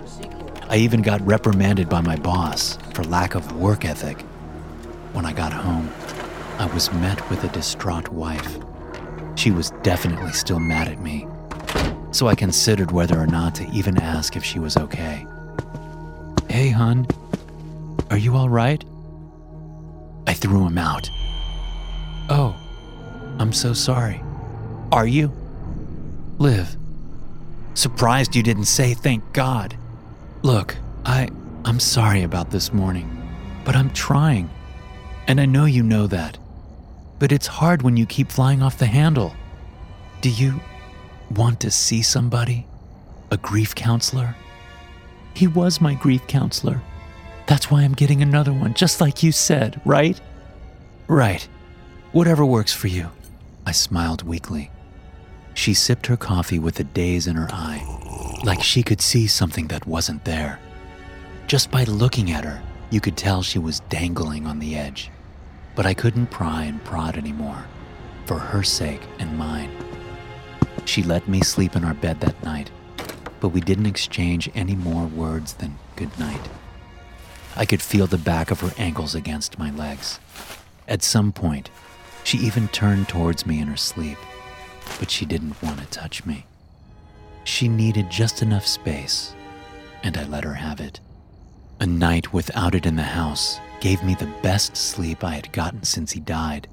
I 0.70 0.78
even 0.78 1.02
got 1.02 1.26
reprimanded 1.26 1.90
by 1.90 2.02
my 2.02 2.16
boss 2.16 2.78
for 2.94 3.04
lack 3.04 3.36
of 3.36 3.56
work 3.58 3.86
ethic. 3.86 4.22
When 5.14 5.26
I 5.26 5.34
got 5.34 5.52
home, 5.52 5.92
I 6.58 6.66
was 6.68 6.92
met 6.94 7.30
with 7.30 7.44
a 7.44 7.50
distraught 7.50 8.10
wife. 8.10 8.58
She 9.36 9.52
was 9.52 9.72
definitely 9.84 10.32
still 10.32 10.60
mad 10.60 10.88
at 10.88 11.02
me, 11.02 11.28
so 12.12 12.28
I 12.28 12.36
considered 12.36 12.92
whether 12.92 13.20
or 13.20 13.28
not 13.28 13.56
to 13.56 13.70
even 13.72 13.98
ask 14.02 14.36
if 14.36 14.44
she 14.44 14.60
was 14.60 14.78
okay. 14.78 15.26
Hey, 16.50 16.70
hun, 16.70 17.08
are 18.10 18.18
you 18.18 18.36
all 18.36 18.50
right? 18.50 18.84
I 20.28 20.34
threw 20.34 20.66
him 20.66 20.78
out. 20.78 21.10
Oh, 22.30 22.56
I'm 23.40 23.54
so 23.54 23.74
sorry. 23.74 24.22
Are 24.92 25.06
you? 25.06 25.32
Liv. 26.40 26.76
Surprised 27.76 28.36
you 28.36 28.42
didn't 28.42 28.66
say 28.66 28.96
thank 28.96 29.34
God. 29.34 29.78
Look, 30.42 30.76
I 31.06 31.30
I'm 31.64 31.80
sorry 31.80 32.24
about 32.24 32.50
this 32.50 32.74
morning, 32.74 33.08
but 33.66 33.76
I'm 33.76 33.92
trying. 33.92 34.50
And 35.28 35.40
I 35.40 35.46
know 35.46 35.66
you 35.66 35.84
know 35.84 36.08
that. 36.08 36.40
But 37.20 37.32
it's 37.32 37.46
hard 37.46 37.84
when 37.84 37.98
you 37.98 38.08
keep 38.08 38.32
flying 38.32 38.64
off 38.64 38.80
the 38.80 38.88
handle. 38.88 39.36
Do 40.22 40.30
you 40.30 40.60
want 41.36 41.60
to 41.60 41.70
see 41.70 42.02
somebody? 42.02 42.66
A 43.30 43.38
grief 43.38 43.76
counselor? 43.76 44.36
He 45.36 45.46
was 45.46 45.80
my 45.80 45.94
grief 45.94 46.26
counselor. 46.26 46.82
That's 47.46 47.70
why 47.70 47.84
I'm 47.84 47.94
getting 47.94 48.24
another 48.24 48.54
one, 48.54 48.74
just 48.74 49.02
like 49.02 49.22
you 49.22 49.32
said, 49.32 49.80
right? 49.86 50.20
Right. 51.08 51.48
Whatever 52.12 52.44
works 52.44 52.74
for 52.74 52.88
you. 52.88 53.10
I 53.68 53.72
smiled 53.72 54.24
weakly. 54.24 54.72
She 55.60 55.74
sipped 55.74 56.08
her 56.08 56.16
coffee 56.16 56.58
with 56.58 56.80
a 56.80 56.86
daze 56.86 57.28
in 57.28 57.36
her 57.36 57.50
eye, 57.52 57.84
like 58.46 58.64
she 58.64 58.82
could 58.82 59.02
see 59.02 59.28
something 59.28 59.68
that 59.68 59.86
wasn't 59.86 60.24
there. 60.24 60.58
Just 61.48 61.70
by 61.70 61.84
looking 61.84 62.32
at 62.32 62.46
her, 62.46 62.62
you 62.92 63.02
could 63.02 63.18
tell 63.18 63.44
she 63.44 63.60
was 63.60 63.82
dangling 63.82 64.48
on 64.48 64.60
the 64.60 64.78
edge. 64.78 65.12
But 65.76 65.86
I 65.86 65.94
couldn't 65.94 66.28
pry 66.28 66.64
and 66.64 66.82
prod 66.86 67.18
anymore, 67.18 67.66
for 68.26 68.40
her 68.40 68.64
sake 68.64 69.02
and 69.20 69.38
mine. 69.38 69.70
She 70.86 71.04
let 71.04 71.28
me 71.28 71.42
sleep 71.42 71.76
in 71.76 71.84
our 71.84 71.94
bed 71.94 72.22
that 72.22 72.42
night, 72.42 72.72
but 73.42 73.50
we 73.50 73.60
didn't 73.60 73.86
exchange 73.86 74.50
any 74.56 74.78
more 74.78 75.08
words 75.08 75.56
than 75.56 75.78
good 75.98 76.18
night. 76.18 76.48
I 77.58 77.66
could 77.66 77.82
feel 77.82 78.08
the 78.08 78.18
back 78.18 78.50
of 78.50 78.62
her 78.62 78.72
ankles 78.78 79.14
against 79.14 79.60
my 79.60 79.72
legs. 79.72 80.22
At 80.88 81.04
some 81.04 81.34
point, 81.34 81.70
she 82.24 82.38
even 82.38 82.70
turned 82.70 83.10
towards 83.10 83.46
me 83.46 83.60
in 83.60 83.68
her 83.68 83.76
sleep, 83.76 84.18
but 84.98 85.12
she 85.12 85.26
didn't 85.26 85.62
want 85.62 85.80
to 85.80 85.86
touch 85.88 86.26
me. 86.26 86.46
She 87.44 87.68
needed 87.68 88.10
just 88.10 88.42
enough 88.42 88.66
space, 88.66 89.34
and 90.04 90.18
I 90.18 90.24
let 90.26 90.44
her 90.44 90.54
have 90.54 90.80
it. 90.80 91.00
A 91.80 91.86
night 91.86 92.34
without 92.34 92.76
it 92.76 92.86
in 92.86 92.96
the 92.96 93.04
house 93.04 93.60
gave 93.80 94.04
me 94.04 94.16
the 94.16 94.34
best 94.42 94.76
sleep 94.76 95.24
I 95.24 95.36
had 95.36 95.52
gotten 95.52 95.84
since 95.84 96.12
he 96.12 96.20
died. 96.20 96.68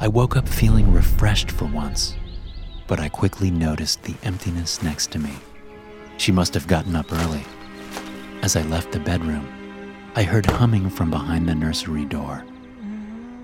I 0.00 0.08
woke 0.08 0.36
up 0.36 0.48
feeling 0.48 0.92
refreshed 0.92 1.50
for 1.50 1.66
once, 1.66 2.16
but 2.86 2.98
I 2.98 3.08
quickly 3.08 3.50
noticed 3.50 4.02
the 4.02 4.14
emptiness 4.22 4.82
next 4.82 5.10
to 5.12 5.18
me. 5.18 5.32
She 6.16 6.32
must 6.32 6.54
have 6.54 6.66
gotten 6.66 6.96
up 6.96 7.12
early. 7.12 7.44
As 8.42 8.56
I 8.56 8.62
left 8.62 8.92
the 8.92 9.00
bedroom, 9.00 9.46
I 10.14 10.22
heard 10.22 10.46
humming 10.46 10.90
from 10.90 11.10
behind 11.10 11.48
the 11.48 11.54
nursery 11.54 12.04
door. 12.04 12.44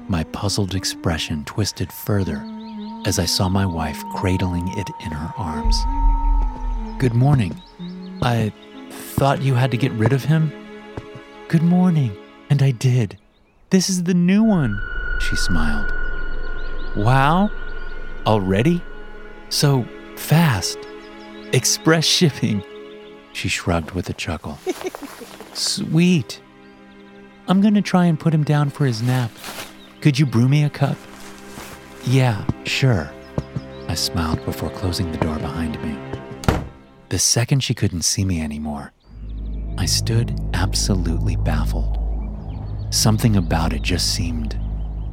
My 0.09 0.25
puzzled 0.25 0.75
expression 0.75 1.45
twisted 1.45 1.93
further 1.93 2.43
as 3.07 3.19
I 3.19 3.25
saw 3.25 3.49
my 3.49 3.65
wife 3.65 4.03
cradling 4.15 4.69
it 4.79 4.89
in 5.05 5.13
her 5.13 5.33
arms. 5.37 5.77
Good 6.99 7.15
morning. 7.15 7.61
I 8.23 8.53
thought 8.91 9.43
you 9.43 9.55
had 9.55 9.71
to 9.71 9.77
get 9.77 9.93
rid 9.93 10.13
of 10.13 10.25
him? 10.25 10.53
Good 11.49 11.63
morning. 11.63 12.17
And 12.51 12.63
I 12.63 12.71
did. 12.73 13.19
This 13.71 13.89
is 13.89 14.05
the 14.05 14.15
new 14.15 14.43
one, 14.43 14.81
she 15.21 15.37
smiled. 15.37 15.93
Wow. 16.97 17.51
Already? 18.27 18.83
So 19.49 19.87
fast. 20.17 20.79
Express 21.53 22.05
shipping. 22.05 22.63
She 23.33 23.49
shrugged 23.49 23.93
with 23.93 24.11
a 24.11 24.15
chuckle. 24.15 24.59
Sweet. 25.55 26.41
I'm 27.47 27.61
going 27.61 27.75
to 27.75 27.83
try 27.83 28.07
and 28.07 28.19
put 28.19 28.35
him 28.35 28.45
down 28.45 28.71
for 28.71 28.85
his 28.85 29.03
nap. 29.03 29.31
Could 30.01 30.19
you 30.19 30.27
brew 30.27 30.49
me 30.49 30.65
a 30.65 30.71
cup? 30.71 30.97
Yeah, 32.09 32.43
sure. 32.65 33.11
I 33.87 33.95
smiled 33.95 34.43
before 34.47 34.71
closing 34.71 35.13
the 35.13 35.19
door 35.19 35.39
behind 35.39 35.79
me. 35.83 35.95
The 37.11 37.19
second 37.19 37.63
she 37.63 37.75
couldn't 37.75 38.01
see 38.01 38.25
me 38.25 38.41
anymore, 38.41 38.95
I 39.77 39.85
stood 39.85 40.41
absolutely 40.55 41.37
baffled. 41.37 41.99
Something 42.89 43.37
about 43.37 43.75
it 43.75 43.83
just 43.83 44.15
seemed 44.15 44.59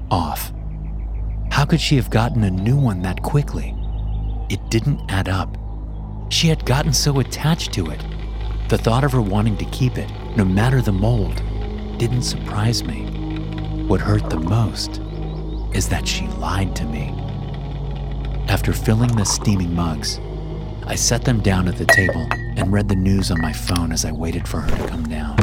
off. 0.09 0.53
How 1.51 1.65
could 1.65 1.81
she 1.81 1.97
have 1.97 2.09
gotten 2.09 2.45
a 2.45 2.49
new 2.49 2.77
one 2.77 3.01
that 3.01 3.21
quickly? 3.21 3.75
It 4.49 4.61
didn't 4.69 5.01
add 5.09 5.27
up. 5.27 5.57
She 6.29 6.47
had 6.47 6.65
gotten 6.65 6.93
so 6.93 7.19
attached 7.19 7.73
to 7.73 7.91
it. 7.91 8.01
The 8.69 8.77
thought 8.77 9.03
of 9.03 9.11
her 9.11 9.21
wanting 9.21 9.57
to 9.57 9.65
keep 9.65 9.97
it, 9.97 10.09
no 10.37 10.45
matter 10.45 10.81
the 10.81 10.93
mold, 10.93 11.35
didn't 11.97 12.23
surprise 12.23 12.85
me. 12.85 13.03
What 13.85 13.99
hurt 13.99 14.29
the 14.29 14.39
most 14.39 15.01
is 15.75 15.89
that 15.89 16.07
she 16.07 16.25
lied 16.39 16.73
to 16.73 16.85
me. 16.85 17.09
After 18.47 18.71
filling 18.71 19.13
the 19.15 19.25
steaming 19.25 19.75
mugs, 19.75 20.19
I 20.87 20.95
set 20.95 21.25
them 21.25 21.41
down 21.41 21.67
at 21.67 21.75
the 21.75 21.85
table 21.85 22.25
and 22.31 22.71
read 22.71 22.87
the 22.87 22.95
news 22.95 23.29
on 23.29 23.41
my 23.41 23.51
phone 23.51 23.91
as 23.91 24.05
I 24.05 24.13
waited 24.13 24.47
for 24.47 24.61
her 24.61 24.77
to 24.77 24.87
come 24.87 25.03
down. 25.03 25.35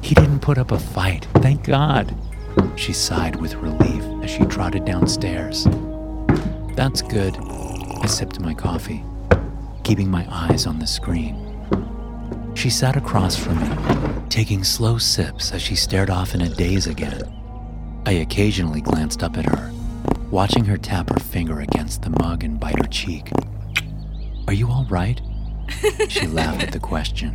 He 0.00 0.14
didn't 0.14 0.40
put 0.40 0.58
up 0.58 0.70
a 0.70 0.78
fight, 0.78 1.26
thank 1.36 1.64
God. 1.64 2.14
She 2.76 2.92
sighed 2.92 3.34
with 3.34 3.56
relief 3.56 4.04
as 4.22 4.30
she 4.30 4.44
trotted 4.44 4.84
downstairs. 4.84 5.66
That's 6.76 7.02
good. 7.02 7.36
I 8.02 8.06
sipped 8.06 8.38
my 8.38 8.54
coffee, 8.54 9.02
keeping 9.82 10.08
my 10.08 10.24
eyes 10.30 10.66
on 10.66 10.78
the 10.78 10.86
screen. 10.86 11.42
She 12.54 12.70
sat 12.70 12.96
across 12.96 13.34
from 13.36 13.58
me, 13.60 14.28
taking 14.28 14.62
slow 14.62 14.98
sips 14.98 15.50
as 15.50 15.62
she 15.62 15.74
stared 15.74 16.10
off 16.10 16.34
in 16.34 16.42
a 16.42 16.48
daze 16.48 16.86
again. 16.86 17.22
I 18.06 18.12
occasionally 18.12 18.80
glanced 18.80 19.24
up 19.24 19.36
at 19.36 19.46
her, 19.46 19.72
watching 20.30 20.64
her 20.66 20.76
tap 20.76 21.10
her 21.10 21.18
finger 21.18 21.58
against 21.58 22.02
the 22.02 22.10
mug 22.10 22.44
and 22.44 22.58
bite 22.60 22.78
her 22.78 22.88
cheek. 22.88 23.32
Are 24.46 24.52
you 24.52 24.70
all 24.70 24.86
right? 24.88 25.20
She 26.08 26.28
laughed 26.28 26.62
at 26.62 26.70
the 26.70 26.78
question, 26.78 27.34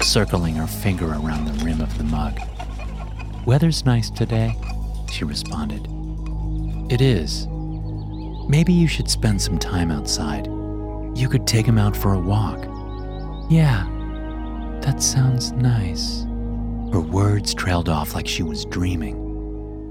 circling 0.00 0.54
her 0.54 0.68
finger 0.68 1.06
around 1.06 1.46
the 1.46 1.64
rim 1.64 1.80
of 1.80 1.98
the 1.98 2.04
mug. 2.04 2.38
Weather's 3.44 3.84
nice 3.84 4.08
today, 4.08 4.56
she 5.10 5.24
responded. 5.24 5.88
It 6.92 7.00
is. 7.00 7.48
Maybe 8.48 8.72
you 8.72 8.86
should 8.86 9.10
spend 9.10 9.42
some 9.42 9.58
time 9.58 9.90
outside. 9.90 10.46
You 11.16 11.28
could 11.28 11.44
take 11.44 11.66
him 11.66 11.76
out 11.76 11.96
for 11.96 12.14
a 12.14 12.20
walk. 12.20 12.64
Yeah, 13.50 13.84
that 14.80 15.02
sounds 15.02 15.50
nice. 15.50 16.22
Her 16.92 17.00
words 17.00 17.52
trailed 17.52 17.88
off 17.88 18.14
like 18.14 18.28
she 18.28 18.44
was 18.44 18.64
dreaming. 18.64 19.23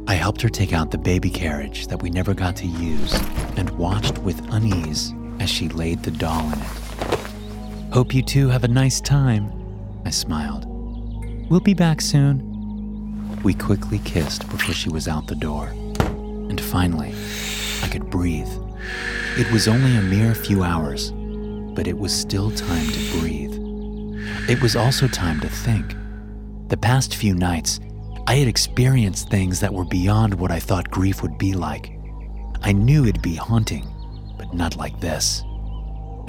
I 0.06 0.16
helped 0.16 0.42
her 0.42 0.50
take 0.50 0.74
out 0.74 0.92
the 0.92 0.98
baby 0.98 1.30
carriage 1.30 1.88
that 1.88 2.02
we 2.02 2.10
never 2.10 2.34
got 2.34 2.56
to 2.58 2.68
use 2.68 3.14
and 3.56 3.70
watched 3.72 4.18
with 4.20 4.46
unease 4.54 5.14
as 5.40 5.50
she 5.50 5.70
laid 5.70 6.04
the 6.04 6.12
doll 6.12 6.46
in 6.52 6.60
it. 6.60 7.94
Hope 7.94 8.14
you 8.14 8.22
two 8.22 8.50
have 8.50 8.64
a 8.64 8.68
nice 8.68 9.00
time, 9.00 9.52
I 10.06 10.10
smiled. 10.10 10.66
We'll 11.50 11.62
be 11.62 11.74
back 11.74 12.02
soon. 12.02 13.42
We 13.44 13.54
quickly 13.54 14.00
kissed 14.00 14.50
before 14.50 14.74
she 14.74 14.90
was 14.90 15.08
out 15.08 15.28
the 15.28 15.36
door. 15.36 15.68
And 15.68 16.60
finally, 16.60 17.14
I 17.82 17.88
could 17.88 18.10
breathe. 18.10 18.50
It 19.38 19.50
was 19.52 19.68
only 19.68 19.96
a 19.96 20.02
mere 20.02 20.36
few 20.36 20.64
hours, 20.64 21.12
but 21.76 21.88
it 21.88 21.98
was 21.98 22.14
still 22.14 22.52
time 22.52 22.88
to 22.88 23.20
breathe. 23.20 23.54
It 24.50 24.62
was 24.62 24.76
also 24.76 25.08
time 25.08 25.40
to 25.40 25.50
think. 25.50 25.96
The 26.68 26.78
past 26.78 27.16
few 27.16 27.34
nights, 27.36 27.80
I 28.26 28.36
had 28.36 28.48
experienced 28.48 29.30
things 29.30 29.60
that 29.60 29.74
were 29.74 29.84
beyond 29.84 30.34
what 30.36 30.50
I 30.50 30.60
thought 30.60 30.90
grief 30.90 31.22
would 31.22 31.38
be 31.38 31.54
like. 31.54 31.92
I 32.62 32.72
knew 32.72 33.04
it'd 33.04 33.22
be 33.22 33.36
haunting, 33.36 33.86
but 34.38 34.54
not 34.54 34.78
like 34.78 34.98
this. 35.02 35.44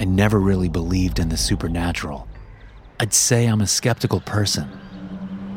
I 0.00 0.04
never 0.04 0.40
really 0.40 0.68
believed 0.68 1.20
in 1.20 1.28
the 1.28 1.36
supernatural. 1.36 2.26
I'd 2.98 3.14
say 3.14 3.46
I'm 3.46 3.60
a 3.60 3.66
skeptical 3.68 4.20
person. 4.20 4.68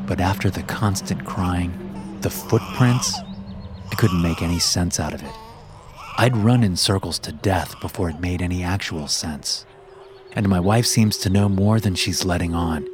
But 0.06 0.22
after 0.22 0.52
the 0.52 0.62
constant 0.64 1.26
crying, 1.26 1.74
the 2.22 2.30
footprints, 2.30 3.18
I 3.92 3.96
couldn't 3.96 4.22
make 4.22 4.44
any 4.44 4.60
sense 4.60 5.00
out 5.00 5.16
of 5.16 5.24
it. 5.24 5.36
I'd 6.20 6.38
run 6.38 6.64
in 6.64 6.76
circles 6.76 7.18
to 7.20 7.32
death 7.32 7.80
before 7.82 8.12
it 8.12 8.20
made 8.20 8.44
any 8.44 8.64
actual 8.64 9.08
sense. 9.08 9.66
And 10.34 10.48
my 10.48 10.60
wife 10.60 10.86
seems 10.86 11.18
to 11.20 11.32
know 11.32 11.50
more 11.50 11.80
than 11.80 11.96
she's 11.96 12.26
letting 12.26 12.54
on, 12.54 12.88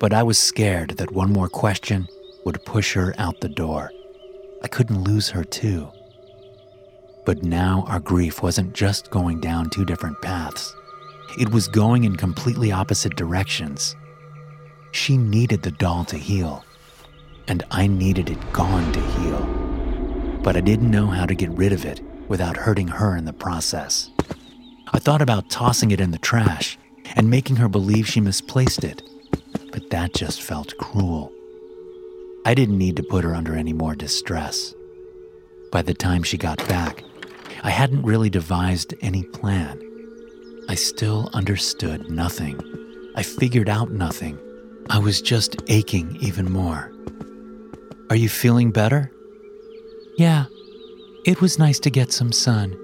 but 0.00 0.12
I 0.12 0.24
was 0.24 0.36
scared 0.36 0.96
that 0.96 1.12
one 1.12 1.32
more 1.32 1.48
question 1.48 2.08
would 2.44 2.64
push 2.64 2.94
her 2.94 3.14
out 3.18 3.40
the 3.40 3.48
door. 3.48 3.92
I 4.62 4.68
couldn't 4.68 5.04
lose 5.04 5.28
her, 5.30 5.44
too. 5.44 5.90
But 7.24 7.42
now 7.42 7.84
our 7.88 8.00
grief 8.00 8.42
wasn't 8.42 8.74
just 8.74 9.10
going 9.10 9.40
down 9.40 9.70
two 9.70 9.84
different 9.84 10.20
paths, 10.22 10.74
it 11.38 11.50
was 11.50 11.68
going 11.68 12.04
in 12.04 12.16
completely 12.16 12.72
opposite 12.72 13.14
directions. 13.16 13.94
She 14.92 15.16
needed 15.16 15.62
the 15.62 15.70
doll 15.70 16.04
to 16.06 16.16
heal, 16.16 16.64
and 17.46 17.62
I 17.70 17.86
needed 17.86 18.30
it 18.30 18.52
gone 18.52 18.90
to 18.92 19.00
heal. 19.00 19.44
But 20.42 20.56
I 20.56 20.60
didn't 20.60 20.90
know 20.90 21.06
how 21.06 21.26
to 21.26 21.34
get 21.34 21.50
rid 21.50 21.72
of 21.72 21.84
it 21.84 22.00
without 22.28 22.56
hurting 22.56 22.88
her 22.88 23.16
in 23.16 23.26
the 23.26 23.32
process. 23.32 24.10
I 24.92 24.98
thought 24.98 25.20
about 25.20 25.50
tossing 25.50 25.90
it 25.90 26.00
in 26.00 26.12
the 26.12 26.18
trash 26.18 26.78
and 27.14 27.28
making 27.28 27.56
her 27.56 27.68
believe 27.68 28.08
she 28.08 28.20
misplaced 28.20 28.84
it, 28.84 29.02
but 29.70 29.90
that 29.90 30.14
just 30.14 30.42
felt 30.42 30.76
cruel. 30.78 31.32
I 32.48 32.54
didn't 32.54 32.78
need 32.78 32.96
to 32.96 33.02
put 33.02 33.24
her 33.24 33.34
under 33.34 33.54
any 33.54 33.74
more 33.74 33.94
distress. 33.94 34.74
By 35.70 35.82
the 35.82 35.92
time 35.92 36.22
she 36.22 36.38
got 36.38 36.66
back, 36.66 37.04
I 37.62 37.68
hadn't 37.68 38.04
really 38.04 38.30
devised 38.30 38.94
any 39.02 39.22
plan. 39.22 39.78
I 40.66 40.74
still 40.74 41.28
understood 41.34 42.10
nothing. 42.10 42.58
I 43.16 43.22
figured 43.22 43.68
out 43.68 43.90
nothing. 43.90 44.38
I 44.88 44.98
was 44.98 45.20
just 45.20 45.56
aching 45.66 46.16
even 46.22 46.50
more. 46.50 46.90
Are 48.08 48.16
you 48.16 48.30
feeling 48.30 48.70
better? 48.70 49.12
Yeah, 50.16 50.46
it 51.26 51.42
was 51.42 51.58
nice 51.58 51.78
to 51.80 51.90
get 51.90 52.12
some 52.12 52.32
sun. 52.32 52.74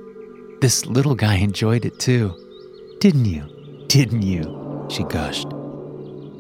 This 0.61 0.85
little 0.85 1.15
guy 1.15 1.37
enjoyed 1.37 1.87
it 1.87 1.99
too. 1.99 2.35
Didn't 3.01 3.25
you? 3.25 3.49
Didn't 3.87 4.21
you? 4.21 4.87
She 4.91 5.05
gushed. 5.05 5.49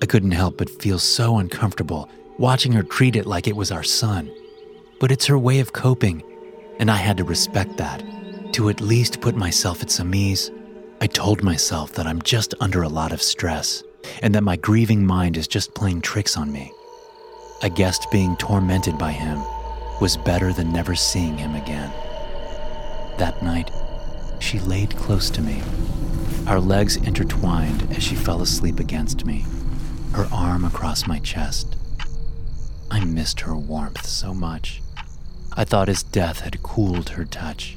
I 0.02 0.06
couldn't 0.06 0.32
help 0.32 0.58
but 0.58 0.68
feel 0.68 0.98
so 0.98 1.38
uncomfortable 1.38 2.10
watching 2.38 2.72
her 2.72 2.82
treat 2.82 3.16
it 3.16 3.26
like 3.26 3.46
it 3.46 3.56
was 3.56 3.70
our 3.70 3.82
son. 3.82 4.30
But 5.00 5.12
it's 5.12 5.26
her 5.26 5.38
way 5.38 5.60
of 5.60 5.72
coping, 5.72 6.22
and 6.78 6.90
I 6.90 6.96
had 6.96 7.16
to 7.18 7.24
respect 7.24 7.76
that. 7.76 8.02
To 8.54 8.68
at 8.68 8.80
least 8.80 9.20
put 9.20 9.36
myself 9.36 9.82
at 9.82 9.90
some 9.90 10.14
ease, 10.14 10.50
I 11.00 11.06
told 11.06 11.42
myself 11.42 11.92
that 11.94 12.06
I'm 12.06 12.22
just 12.22 12.54
under 12.60 12.82
a 12.82 12.88
lot 12.88 13.12
of 13.12 13.22
stress 13.22 13.82
and 14.22 14.34
that 14.34 14.42
my 14.42 14.56
grieving 14.56 15.04
mind 15.04 15.36
is 15.36 15.48
just 15.48 15.74
playing 15.74 16.02
tricks 16.02 16.36
on 16.36 16.52
me. 16.52 16.72
I 17.62 17.68
guessed 17.68 18.10
being 18.10 18.36
tormented 18.36 18.98
by 18.98 19.12
him 19.12 19.42
was 20.00 20.16
better 20.16 20.52
than 20.52 20.72
never 20.72 20.94
seeing 20.94 21.36
him 21.36 21.54
again. 21.54 21.90
That 23.18 23.42
night, 23.42 23.70
she 24.40 24.58
laid 24.60 24.96
close 24.96 25.30
to 25.30 25.40
me, 25.40 25.62
our 26.46 26.60
legs 26.60 26.96
intertwined 26.96 27.90
as 27.96 28.02
she 28.02 28.14
fell 28.14 28.42
asleep 28.42 28.80
against 28.80 29.24
me, 29.24 29.46
her 30.12 30.28
arm 30.32 30.64
across 30.64 31.06
my 31.06 31.18
chest. 31.20 31.76
I 32.90 33.04
missed 33.04 33.40
her 33.40 33.56
warmth 33.56 34.06
so 34.06 34.34
much. 34.34 34.82
I 35.52 35.64
thought 35.64 35.88
his 35.88 36.02
death 36.02 36.40
had 36.40 36.62
cooled 36.62 37.10
her 37.10 37.24
touch, 37.24 37.76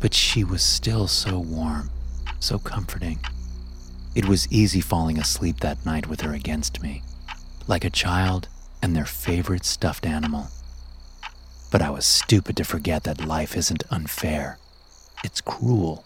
but 0.00 0.14
she 0.14 0.44
was 0.44 0.62
still 0.62 1.06
so 1.06 1.38
warm, 1.38 1.90
so 2.40 2.58
comforting. 2.58 3.18
It 4.14 4.26
was 4.26 4.50
easy 4.52 4.80
falling 4.80 5.18
asleep 5.18 5.60
that 5.60 5.86
night 5.86 6.06
with 6.06 6.20
her 6.20 6.34
against 6.34 6.82
me, 6.82 7.02
like 7.66 7.84
a 7.84 7.90
child 7.90 8.48
and 8.82 8.94
their 8.94 9.06
favorite 9.06 9.64
stuffed 9.64 10.04
animal. 10.04 10.48
But 11.70 11.80
I 11.80 11.90
was 11.90 12.04
stupid 12.04 12.56
to 12.58 12.64
forget 12.64 13.04
that 13.04 13.24
life 13.24 13.56
isn't 13.56 13.84
unfair, 13.90 14.58
it's 15.24 15.40
cruel. 15.40 16.04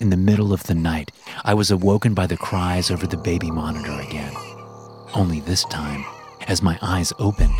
In 0.00 0.10
the 0.10 0.16
middle 0.16 0.52
of 0.52 0.64
the 0.64 0.74
night, 0.74 1.12
I 1.44 1.54
was 1.54 1.70
awoken 1.70 2.14
by 2.14 2.26
the 2.26 2.36
cries 2.36 2.90
over 2.90 3.06
the 3.06 3.16
baby 3.16 3.50
monitor 3.50 4.00
again. 4.00 4.32
Only 5.14 5.40
this 5.40 5.64
time, 5.64 6.04
as 6.50 6.62
my 6.64 6.76
eyes 6.82 7.12
opened, 7.20 7.54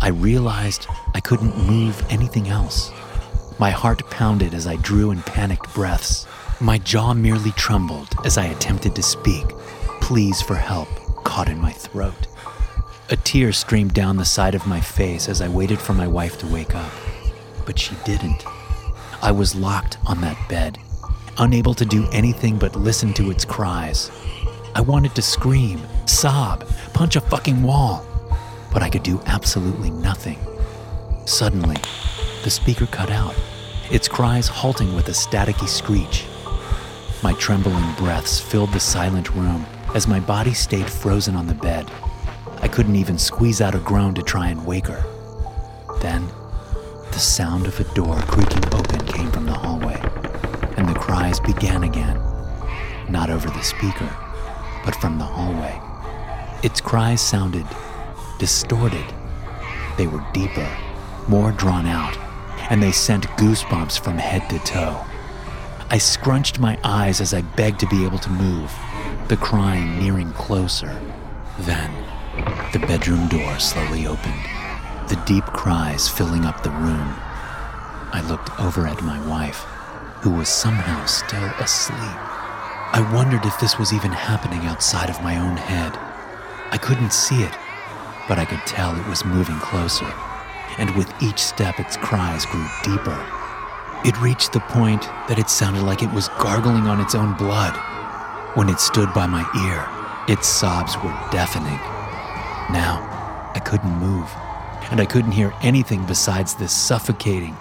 I 0.00 0.08
realized 0.08 0.86
I 1.14 1.20
couldn't 1.20 1.66
move 1.66 2.02
anything 2.08 2.48
else. 2.48 2.90
My 3.58 3.68
heart 3.68 4.08
pounded 4.08 4.54
as 4.54 4.66
I 4.66 4.76
drew 4.76 5.10
in 5.10 5.20
panicked 5.20 5.72
breaths. 5.74 6.26
My 6.58 6.78
jaw 6.78 7.12
merely 7.12 7.50
trembled 7.52 8.08
as 8.24 8.38
I 8.38 8.46
attempted 8.46 8.96
to 8.96 9.02
speak. 9.02 9.44
Pleas 10.00 10.40
for 10.40 10.54
help 10.54 10.88
caught 11.24 11.50
in 11.50 11.58
my 11.58 11.72
throat. 11.72 12.26
A 13.10 13.16
tear 13.16 13.52
streamed 13.52 13.92
down 13.92 14.16
the 14.16 14.24
side 14.24 14.54
of 14.54 14.66
my 14.66 14.80
face 14.80 15.28
as 15.28 15.42
I 15.42 15.48
waited 15.48 15.78
for 15.78 15.92
my 15.92 16.06
wife 16.08 16.38
to 16.38 16.46
wake 16.46 16.74
up. 16.74 16.90
But 17.66 17.78
she 17.78 17.94
didn't. 18.06 18.46
I 19.20 19.30
was 19.30 19.54
locked 19.54 19.98
on 20.06 20.22
that 20.22 20.38
bed, 20.48 20.78
unable 21.36 21.74
to 21.74 21.84
do 21.84 22.08
anything 22.12 22.58
but 22.58 22.76
listen 22.76 23.12
to 23.14 23.30
its 23.30 23.44
cries. 23.44 24.10
I 24.74 24.80
wanted 24.80 25.14
to 25.16 25.22
scream, 25.22 25.82
sob, 26.06 26.66
punch 26.94 27.16
a 27.16 27.20
fucking 27.20 27.62
wall, 27.62 28.06
but 28.72 28.82
I 28.82 28.88
could 28.88 29.02
do 29.02 29.20
absolutely 29.26 29.90
nothing. 29.90 30.38
Suddenly, 31.26 31.76
the 32.42 32.50
speaker 32.50 32.86
cut 32.86 33.10
out, 33.10 33.34
its 33.90 34.08
cries 34.08 34.48
halting 34.48 34.94
with 34.94 35.08
a 35.08 35.12
staticky 35.12 35.68
screech. 35.68 36.26
My 37.22 37.34
trembling 37.34 37.94
breaths 37.94 38.40
filled 38.40 38.72
the 38.72 38.80
silent 38.80 39.30
room 39.34 39.64
as 39.94 40.08
my 40.08 40.18
body 40.18 40.54
stayed 40.54 40.90
frozen 40.90 41.36
on 41.36 41.46
the 41.46 41.54
bed. 41.54 41.90
I 42.62 42.68
couldn't 42.68 42.96
even 42.96 43.18
squeeze 43.18 43.60
out 43.60 43.74
a 43.74 43.78
groan 43.78 44.14
to 44.14 44.22
try 44.22 44.48
and 44.48 44.64
wake 44.66 44.86
her. 44.86 45.04
Then, 46.00 46.26
the 47.12 47.18
sound 47.18 47.66
of 47.66 47.78
a 47.78 47.94
door 47.94 48.16
creaking 48.22 48.64
open 48.72 49.06
came 49.06 49.30
from 49.30 49.46
the 49.46 49.52
hallway, 49.52 50.00
and 50.76 50.88
the 50.88 50.98
cries 50.98 51.38
began 51.40 51.84
again. 51.84 52.20
Not 53.08 53.30
over 53.30 53.50
the 53.50 53.62
speaker, 53.62 54.08
but 54.84 54.96
from 54.96 55.18
the 55.18 55.24
hallway. 55.24 55.78
Its 56.62 56.80
cries 56.80 57.20
sounded 57.20 57.66
distorted. 58.42 59.06
They 59.96 60.08
were 60.08 60.26
deeper, 60.32 60.68
more 61.28 61.52
drawn 61.52 61.86
out, 61.86 62.18
and 62.72 62.82
they 62.82 62.90
sent 62.90 63.28
goosebumps 63.38 64.00
from 64.00 64.18
head 64.18 64.50
to 64.50 64.58
toe. 64.64 65.00
I 65.90 65.98
scrunched 65.98 66.58
my 66.58 66.76
eyes 66.82 67.20
as 67.20 67.32
I 67.32 67.42
begged 67.42 67.78
to 67.80 67.86
be 67.86 68.04
able 68.04 68.18
to 68.18 68.30
move, 68.30 68.74
the 69.28 69.36
crying 69.36 69.96
nearing 69.96 70.32
closer. 70.32 71.00
Then, 71.60 71.92
the 72.72 72.80
bedroom 72.80 73.28
door 73.28 73.60
slowly 73.60 74.08
opened, 74.08 74.44
the 75.06 75.22
deep 75.24 75.44
cries 75.44 76.08
filling 76.08 76.44
up 76.44 76.64
the 76.64 76.70
room. 76.70 77.14
I 78.10 78.24
looked 78.28 78.58
over 78.58 78.88
at 78.88 79.04
my 79.04 79.24
wife, 79.28 79.60
who 80.22 80.30
was 80.30 80.48
somehow 80.48 81.06
still 81.06 81.48
asleep. 81.60 82.18
I 82.90 83.08
wondered 83.14 83.46
if 83.46 83.60
this 83.60 83.78
was 83.78 83.92
even 83.92 84.10
happening 84.10 84.66
outside 84.66 85.10
of 85.10 85.22
my 85.22 85.36
own 85.36 85.56
head. 85.56 85.96
I 86.72 86.78
couldn't 86.78 87.12
see 87.12 87.44
it, 87.44 87.56
but 88.32 88.38
I 88.38 88.46
could 88.46 88.66
tell 88.66 88.98
it 88.98 89.06
was 89.08 89.26
moving 89.26 89.58
closer, 89.58 90.10
and 90.78 90.96
with 90.96 91.12
each 91.22 91.38
step 91.38 91.78
its 91.78 91.98
cries 91.98 92.46
grew 92.46 92.66
deeper. 92.82 93.26
It 94.06 94.18
reached 94.22 94.54
the 94.54 94.60
point 94.60 95.02
that 95.28 95.38
it 95.38 95.50
sounded 95.50 95.82
like 95.82 96.02
it 96.02 96.10
was 96.14 96.30
gargling 96.40 96.86
on 96.86 96.98
its 96.98 97.14
own 97.14 97.34
blood. 97.34 97.76
When 98.56 98.70
it 98.70 98.80
stood 98.80 99.12
by 99.12 99.26
my 99.26 99.44
ear, 99.68 99.86
its 100.34 100.48
sobs 100.48 100.96
were 101.04 101.14
deafening. 101.30 101.78
Now, 102.72 103.50
I 103.54 103.58
couldn't 103.58 103.98
move, 103.98 104.30
and 104.90 104.98
I 104.98 105.04
couldn't 105.04 105.32
hear 105.32 105.52
anything 105.60 106.06
besides 106.06 106.54
this 106.54 106.74
suffocating, 106.74 107.54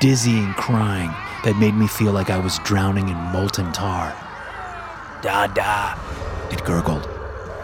dizzying 0.00 0.54
crying 0.54 1.14
that 1.44 1.56
made 1.56 1.76
me 1.76 1.86
feel 1.86 2.10
like 2.10 2.30
I 2.30 2.38
was 2.38 2.58
drowning 2.64 3.10
in 3.10 3.16
molten 3.16 3.70
tar. 3.70 4.12
Da 5.22 5.46
da, 5.46 5.96
it 6.50 6.64
gurgled. 6.64 7.08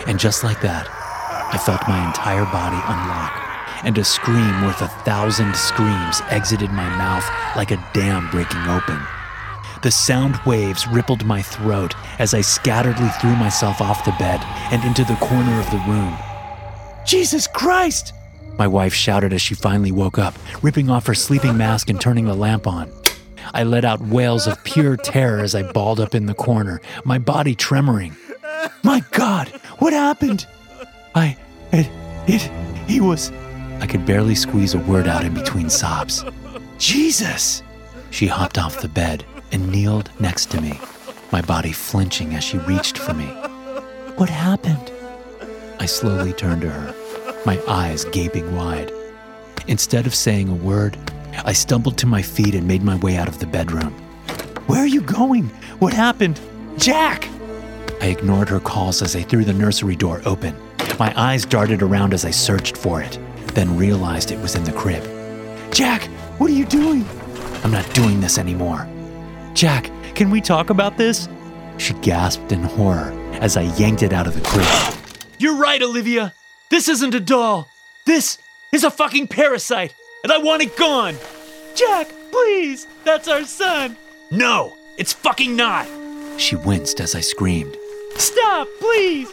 And 0.06 0.16
just 0.16 0.44
like 0.44 0.60
that, 0.60 1.01
I 1.52 1.58
felt 1.58 1.86
my 1.86 2.06
entire 2.06 2.46
body 2.46 2.76
unlock, 2.76 3.84
and 3.84 3.98
a 3.98 4.04
scream 4.04 4.62
worth 4.62 4.80
a 4.80 4.88
thousand 5.04 5.54
screams 5.54 6.22
exited 6.30 6.70
my 6.70 6.88
mouth 6.96 7.28
like 7.56 7.70
a 7.70 7.84
dam 7.92 8.30
breaking 8.30 8.66
open. 8.68 8.98
The 9.82 9.90
sound 9.90 10.36
waves 10.46 10.86
rippled 10.88 11.26
my 11.26 11.42
throat 11.42 11.94
as 12.18 12.32
I 12.32 12.40
scatteredly 12.40 13.12
threw 13.20 13.36
myself 13.36 13.82
off 13.82 14.04
the 14.04 14.14
bed 14.18 14.40
and 14.72 14.82
into 14.84 15.04
the 15.04 15.16
corner 15.16 15.60
of 15.60 15.70
the 15.70 15.84
room. 15.86 16.16
Jesus 17.04 17.46
Christ! 17.46 18.14
My 18.56 18.66
wife 18.66 18.94
shouted 18.94 19.34
as 19.34 19.42
she 19.42 19.54
finally 19.54 19.92
woke 19.92 20.18
up, 20.18 20.34
ripping 20.62 20.88
off 20.88 21.06
her 21.06 21.14
sleeping 21.14 21.58
mask 21.58 21.90
and 21.90 22.00
turning 22.00 22.24
the 22.24 22.34
lamp 22.34 22.66
on. 22.66 22.90
I 23.52 23.64
let 23.64 23.84
out 23.84 24.00
wails 24.00 24.46
of 24.46 24.62
pure 24.64 24.96
terror 24.96 25.40
as 25.40 25.54
I 25.54 25.70
balled 25.72 26.00
up 26.00 26.14
in 26.14 26.24
the 26.24 26.34
corner, 26.34 26.80
my 27.04 27.18
body 27.18 27.54
tremoring. 27.54 28.16
My 28.82 29.02
God, 29.10 29.48
what 29.80 29.92
happened? 29.92 30.46
I. 31.14 31.36
It. 31.72 31.90
It. 32.26 32.42
He 32.88 33.00
was. 33.00 33.30
I 33.80 33.86
could 33.86 34.06
barely 34.06 34.34
squeeze 34.34 34.74
a 34.74 34.78
word 34.78 35.06
out 35.06 35.24
in 35.24 35.34
between 35.34 35.68
sobs. 35.68 36.24
Jesus! 36.78 37.62
She 38.10 38.26
hopped 38.26 38.58
off 38.58 38.80
the 38.80 38.88
bed 38.88 39.24
and 39.50 39.70
kneeled 39.70 40.10
next 40.20 40.50
to 40.52 40.60
me, 40.60 40.80
my 41.30 41.42
body 41.42 41.72
flinching 41.72 42.34
as 42.34 42.44
she 42.44 42.58
reached 42.58 42.98
for 42.98 43.14
me. 43.14 43.26
What 44.16 44.28
happened? 44.28 44.92
I 45.80 45.86
slowly 45.86 46.32
turned 46.32 46.62
to 46.62 46.70
her, 46.70 46.94
my 47.44 47.60
eyes 47.66 48.04
gaping 48.06 48.54
wide. 48.54 48.92
Instead 49.66 50.06
of 50.06 50.14
saying 50.14 50.48
a 50.48 50.54
word, 50.54 50.96
I 51.44 51.52
stumbled 51.52 51.98
to 51.98 52.06
my 52.06 52.22
feet 52.22 52.54
and 52.54 52.68
made 52.68 52.82
my 52.82 52.96
way 52.96 53.16
out 53.16 53.28
of 53.28 53.38
the 53.38 53.46
bedroom. 53.46 53.92
Where 54.66 54.80
are 54.80 54.86
you 54.86 55.00
going? 55.00 55.48
What 55.78 55.92
happened? 55.92 56.40
Jack! 56.78 57.28
I 58.00 58.06
ignored 58.06 58.48
her 58.48 58.60
calls 58.60 59.02
as 59.02 59.14
I 59.16 59.22
threw 59.22 59.44
the 59.44 59.52
nursery 59.52 59.96
door 59.96 60.22
open. 60.24 60.56
My 60.98 61.12
eyes 61.16 61.44
darted 61.44 61.82
around 61.82 62.14
as 62.14 62.24
I 62.24 62.30
searched 62.30 62.76
for 62.76 63.00
it, 63.02 63.18
then 63.54 63.76
realized 63.76 64.30
it 64.30 64.40
was 64.40 64.54
in 64.54 64.64
the 64.64 64.72
crib. 64.72 65.02
Jack, 65.72 66.04
what 66.38 66.50
are 66.50 66.54
you 66.54 66.64
doing? 66.66 67.04
I'm 67.64 67.70
not 67.70 67.92
doing 67.94 68.20
this 68.20 68.38
anymore. 68.38 68.88
Jack, 69.54 69.90
can 70.14 70.30
we 70.30 70.40
talk 70.40 70.70
about 70.70 70.96
this? 70.98 71.28
She 71.78 71.94
gasped 71.94 72.52
in 72.52 72.62
horror 72.62 73.12
as 73.40 73.56
I 73.56 73.62
yanked 73.76 74.02
it 74.02 74.12
out 74.12 74.26
of 74.26 74.34
the 74.34 74.40
crib. 74.42 74.98
You're 75.38 75.56
right, 75.56 75.82
Olivia. 75.82 76.34
This 76.70 76.88
isn't 76.88 77.14
a 77.14 77.20
doll. 77.20 77.68
This 78.06 78.38
is 78.72 78.84
a 78.84 78.90
fucking 78.90 79.28
parasite, 79.28 79.94
and 80.22 80.32
I 80.32 80.38
want 80.38 80.62
it 80.62 80.76
gone. 80.76 81.16
Jack, 81.74 82.08
please, 82.30 82.86
that's 83.04 83.28
our 83.28 83.44
son. 83.44 83.96
No, 84.30 84.76
it's 84.98 85.12
fucking 85.12 85.56
not. 85.56 85.86
She 86.38 86.56
winced 86.56 87.00
as 87.00 87.14
I 87.14 87.20
screamed. 87.20 87.76
Stop, 88.16 88.68
please. 88.80 89.32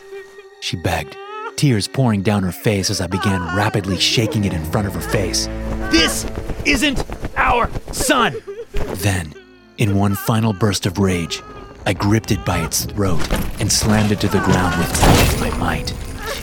She 0.61 0.75
begged, 0.75 1.15
tears 1.59 1.89
pouring 1.89 2.21
down 2.21 2.41
her 2.41 2.53
face 2.53 2.89
as 2.89 3.01
I 3.01 3.07
began 3.07 3.53
rapidly 3.53 3.97
shaking 3.97 4.45
it 4.45 4.53
in 4.53 4.63
front 4.71 4.87
of 4.87 4.93
her 4.93 5.01
face. 5.01 5.47
This 5.91 6.25
isn't 6.63 7.03
our 7.35 7.69
son. 7.91 8.37
Then, 8.71 9.33
in 9.77 9.97
one 9.97 10.15
final 10.15 10.53
burst 10.53 10.85
of 10.85 10.99
rage, 10.99 11.41
I 11.85 11.91
gripped 11.91 12.31
it 12.31 12.45
by 12.45 12.59
its 12.59 12.85
throat 12.85 13.29
and 13.59 13.69
slammed 13.69 14.13
it 14.13 14.21
to 14.21 14.29
the 14.29 14.39
ground 14.39 14.77
with 14.77 15.03
all 15.03 15.19
of 15.19 15.39
my 15.41 15.57
might. 15.57 15.93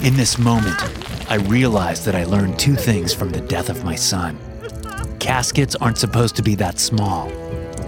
In 0.04 0.16
this 0.16 0.36
moment, 0.36 0.76
I 1.30 1.36
realized 1.36 2.04
that 2.04 2.14
I 2.14 2.24
learned 2.24 2.58
two 2.58 2.76
things 2.76 3.14
from 3.14 3.30
the 3.30 3.40
death 3.40 3.70
of 3.70 3.84
my 3.84 3.94
son. 3.94 4.38
Caskets 5.18 5.76
aren't 5.76 5.96
supposed 5.96 6.36
to 6.36 6.42
be 6.42 6.56
that 6.56 6.78
small, 6.78 7.30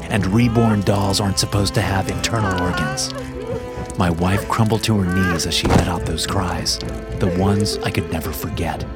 and 0.05 0.27
reborn 0.29 0.81
dolls 0.81 1.21
aren't 1.21 1.39
supposed 1.39 1.75
to 1.75 1.83
have 1.83 2.11
internal 2.11 2.59
organs. 2.63 3.13
My 3.99 4.11
wife 4.11 4.49
crumbled 4.49 4.85
to 4.85 4.97
her 5.01 5.13
knees 5.13 5.45
as 5.45 5.55
she 5.55 5.67
let 5.67 5.89
out 5.89 6.07
those 6.07 6.25
cries, 6.25 6.79
the 7.19 7.35
ones 7.37 7.79
I 7.79 7.91
could 7.91 8.11
never 8.13 8.31
forget. 8.31 8.87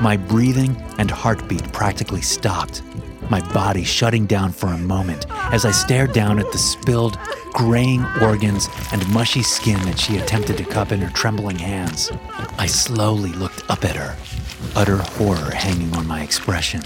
My 0.00 0.16
breathing 0.16 0.80
and 0.96 1.10
heartbeat 1.10 1.72
practically 1.72 2.22
stopped, 2.22 2.80
my 3.28 3.40
body 3.52 3.82
shutting 3.82 4.26
down 4.26 4.52
for 4.52 4.68
a 4.68 4.78
moment 4.78 5.26
as 5.52 5.64
I 5.64 5.72
stared 5.72 6.12
down 6.12 6.38
at 6.38 6.52
the 6.52 6.58
spilled, 6.58 7.18
graying 7.52 8.06
organs 8.20 8.68
and 8.92 9.08
mushy 9.12 9.42
skin 9.42 9.80
that 9.86 9.98
she 9.98 10.18
attempted 10.18 10.56
to 10.58 10.64
cup 10.64 10.92
in 10.92 11.00
her 11.00 11.10
trembling 11.10 11.58
hands. 11.58 12.12
I 12.56 12.66
slowly 12.66 13.32
looked 13.32 13.68
up 13.68 13.84
at 13.84 13.96
her, 13.96 14.16
utter 14.76 14.98
horror 14.98 15.50
hanging 15.50 15.92
on 15.96 16.06
my 16.06 16.22
expression. 16.22 16.80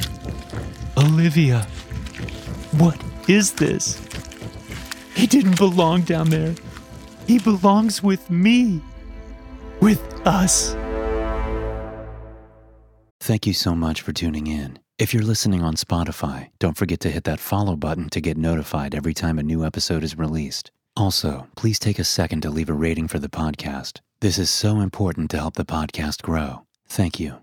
Olivia, 0.96 1.66
what 2.78 2.98
is 3.28 3.52
this? 3.52 4.00
He 5.14 5.26
didn't 5.26 5.58
belong 5.58 6.02
down 6.02 6.30
there. 6.30 6.54
He 7.28 7.38
belongs 7.38 8.02
with 8.02 8.30
me. 8.30 8.80
With 9.80 10.02
us. 10.26 10.74
Thank 13.20 13.46
you 13.46 13.52
so 13.52 13.74
much 13.74 14.00
for 14.00 14.14
tuning 14.14 14.46
in. 14.46 14.78
If 14.98 15.12
you're 15.12 15.22
listening 15.22 15.62
on 15.62 15.74
Spotify, 15.74 16.48
don't 16.58 16.76
forget 16.76 17.00
to 17.00 17.10
hit 17.10 17.24
that 17.24 17.38
follow 17.38 17.76
button 17.76 18.08
to 18.10 18.22
get 18.22 18.38
notified 18.38 18.94
every 18.94 19.12
time 19.12 19.38
a 19.38 19.42
new 19.42 19.64
episode 19.64 20.02
is 20.02 20.18
released. 20.18 20.70
Also, 20.96 21.46
please 21.54 21.78
take 21.78 21.98
a 21.98 22.04
second 22.04 22.40
to 22.40 22.50
leave 22.50 22.70
a 22.70 22.72
rating 22.72 23.06
for 23.06 23.18
the 23.18 23.28
podcast. 23.28 24.00
This 24.20 24.38
is 24.38 24.48
so 24.48 24.80
important 24.80 25.30
to 25.30 25.36
help 25.36 25.54
the 25.54 25.64
podcast 25.64 26.22
grow. 26.22 26.62
Thank 26.88 27.20
you. 27.20 27.36